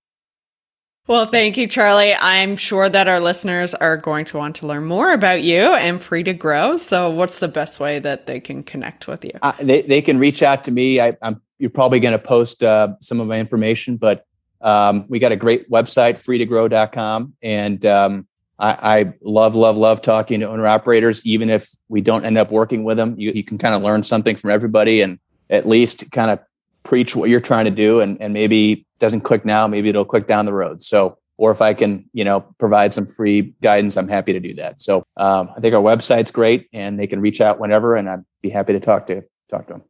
Well, 1.08 1.26
thank 1.26 1.56
you, 1.56 1.68
Charlie. 1.68 2.14
I'm 2.14 2.56
sure 2.56 2.88
that 2.88 3.06
our 3.06 3.20
listeners 3.20 3.74
are 3.74 3.96
going 3.96 4.24
to 4.26 4.38
want 4.38 4.56
to 4.56 4.66
learn 4.66 4.86
more 4.86 5.12
about 5.12 5.42
you 5.42 5.60
and 5.60 6.02
Free 6.02 6.24
to 6.24 6.34
Grow. 6.34 6.76
So, 6.78 7.10
what's 7.10 7.38
the 7.38 7.46
best 7.46 7.78
way 7.78 8.00
that 8.00 8.26
they 8.26 8.40
can 8.40 8.64
connect 8.64 9.06
with 9.06 9.24
you? 9.24 9.30
Uh, 9.40 9.52
they, 9.60 9.82
they 9.82 10.02
can 10.02 10.18
reach 10.18 10.42
out 10.42 10.64
to 10.64 10.72
me. 10.72 11.00
I, 11.00 11.16
am 11.22 11.40
you're 11.58 11.70
probably 11.70 12.00
going 12.00 12.12
to 12.12 12.18
post 12.18 12.64
uh, 12.64 12.94
some 13.00 13.20
of 13.20 13.28
my 13.28 13.38
information, 13.38 13.98
but 13.98 14.26
um, 14.60 15.06
we 15.08 15.20
got 15.20 15.30
a 15.30 15.36
great 15.36 15.70
website, 15.70 16.14
freetogrow.com. 16.14 17.34
And 17.40 17.86
um, 17.86 18.26
I, 18.58 18.98
I, 18.98 19.12
love, 19.22 19.54
love, 19.54 19.76
love 19.76 20.02
talking 20.02 20.40
to 20.40 20.48
owner 20.48 20.66
operators. 20.66 21.24
Even 21.24 21.50
if 21.50 21.70
we 21.88 22.00
don't 22.00 22.24
end 22.24 22.36
up 22.36 22.50
working 22.50 22.82
with 22.82 22.96
them, 22.96 23.14
you, 23.16 23.30
you 23.30 23.44
can 23.44 23.58
kind 23.58 23.76
of 23.76 23.82
learn 23.82 24.02
something 24.02 24.36
from 24.36 24.50
everybody 24.50 25.02
and 25.02 25.20
at 25.48 25.68
least 25.68 26.10
kind 26.10 26.32
of 26.32 26.40
preach 26.86 27.16
what 27.16 27.28
you're 27.28 27.40
trying 27.40 27.64
to 27.64 27.70
do 27.70 28.00
and, 28.00 28.16
and 28.20 28.32
maybe 28.32 28.86
doesn't 28.98 29.22
click 29.22 29.44
now, 29.44 29.66
maybe 29.66 29.88
it'll 29.88 30.04
click 30.04 30.26
down 30.26 30.46
the 30.46 30.52
road. 30.52 30.82
So, 30.82 31.18
or 31.36 31.50
if 31.50 31.60
I 31.60 31.74
can, 31.74 32.08
you 32.14 32.24
know, 32.24 32.40
provide 32.58 32.94
some 32.94 33.06
free 33.06 33.54
guidance, 33.60 33.96
I'm 33.96 34.08
happy 34.08 34.32
to 34.32 34.40
do 34.40 34.54
that. 34.54 34.80
So, 34.80 35.04
um, 35.16 35.50
I 35.54 35.60
think 35.60 35.74
our 35.74 35.82
website's 35.82 36.30
great 36.30 36.68
and 36.72 36.98
they 36.98 37.06
can 37.06 37.20
reach 37.20 37.40
out 37.40 37.58
whenever 37.58 37.96
and 37.96 38.08
I'd 38.08 38.24
be 38.40 38.48
happy 38.50 38.72
to 38.72 38.80
talk 38.80 39.08
to, 39.08 39.22
talk 39.50 39.66
to 39.66 39.74
them. 39.74 39.82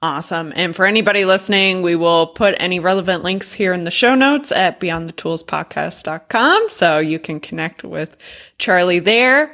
Awesome. 0.00 0.52
And 0.54 0.76
for 0.76 0.86
anybody 0.86 1.24
listening, 1.24 1.82
we 1.82 1.96
will 1.96 2.28
put 2.28 2.54
any 2.60 2.78
relevant 2.78 3.24
links 3.24 3.52
here 3.52 3.72
in 3.72 3.82
the 3.82 3.90
show 3.90 4.14
notes 4.14 4.52
at 4.52 4.78
beyondthetools.podcast.com 4.78 6.68
so 6.68 6.98
you 6.98 7.18
can 7.18 7.40
connect 7.40 7.82
with 7.82 8.22
Charlie 8.58 9.00
there. 9.00 9.52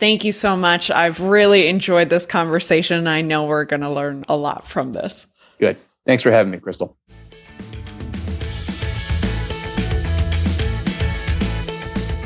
Thank 0.00 0.24
you 0.24 0.32
so 0.32 0.56
much. 0.56 0.90
I've 0.90 1.20
really 1.20 1.68
enjoyed 1.68 2.10
this 2.10 2.26
conversation. 2.26 3.06
I 3.06 3.22
know 3.22 3.44
we're 3.44 3.64
going 3.64 3.82
to 3.82 3.90
learn 3.90 4.24
a 4.28 4.36
lot 4.36 4.66
from 4.66 4.92
this. 4.92 5.28
Good. 5.60 5.78
Thanks 6.06 6.22
for 6.22 6.30
having 6.30 6.50
me, 6.50 6.58
Crystal. 6.58 6.96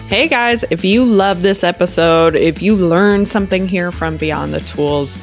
Hey 0.09 0.27
guys, 0.27 0.65
if 0.71 0.85
you 0.85 1.05
love 1.05 1.43
this 1.43 1.63
episode, 1.63 2.35
if 2.35 2.63
you 2.63 2.75
learned 2.75 3.29
something 3.29 3.69
here 3.69 3.93
from 3.93 4.17
Beyond 4.17 4.55
the 4.55 4.61
Tools, 4.61 5.19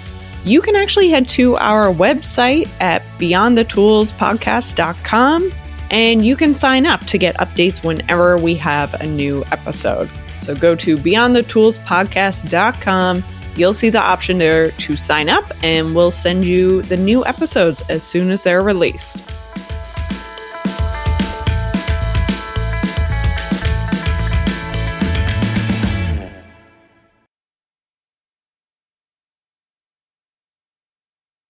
you 0.45 0.61
can 0.61 0.75
actually 0.75 1.09
head 1.09 1.27
to 1.29 1.55
our 1.57 1.91
website 1.91 2.69
at 2.79 3.01
beyondthetools.podcast.com 3.17 5.51
and 5.89 6.23
you 6.23 6.35
can 6.35 6.53
sign 6.53 6.85
up 6.85 7.03
to 7.05 7.17
get 7.17 7.35
updates 7.37 7.83
whenever 7.83 8.37
we 8.37 8.53
have 8.55 8.93
a 9.01 9.07
new 9.07 9.43
episode. 9.51 10.07
So 10.39 10.55
go 10.55 10.75
to 10.75 10.97
beyondthetools.podcast.com 10.97 13.23
You'll 13.55 13.73
see 13.73 13.89
the 13.89 14.01
option 14.01 14.37
there 14.37 14.71
to 14.71 14.97
sign 14.97 15.29
up, 15.29 15.45
and 15.63 15.95
we'll 15.95 16.11
send 16.11 16.43
you 16.43 16.81
the 16.83 16.97
new 16.97 17.25
episodes 17.25 17.83
as 17.89 18.03
soon 18.03 18.31
as 18.31 18.43
they're 18.43 18.61
released. 18.61 19.17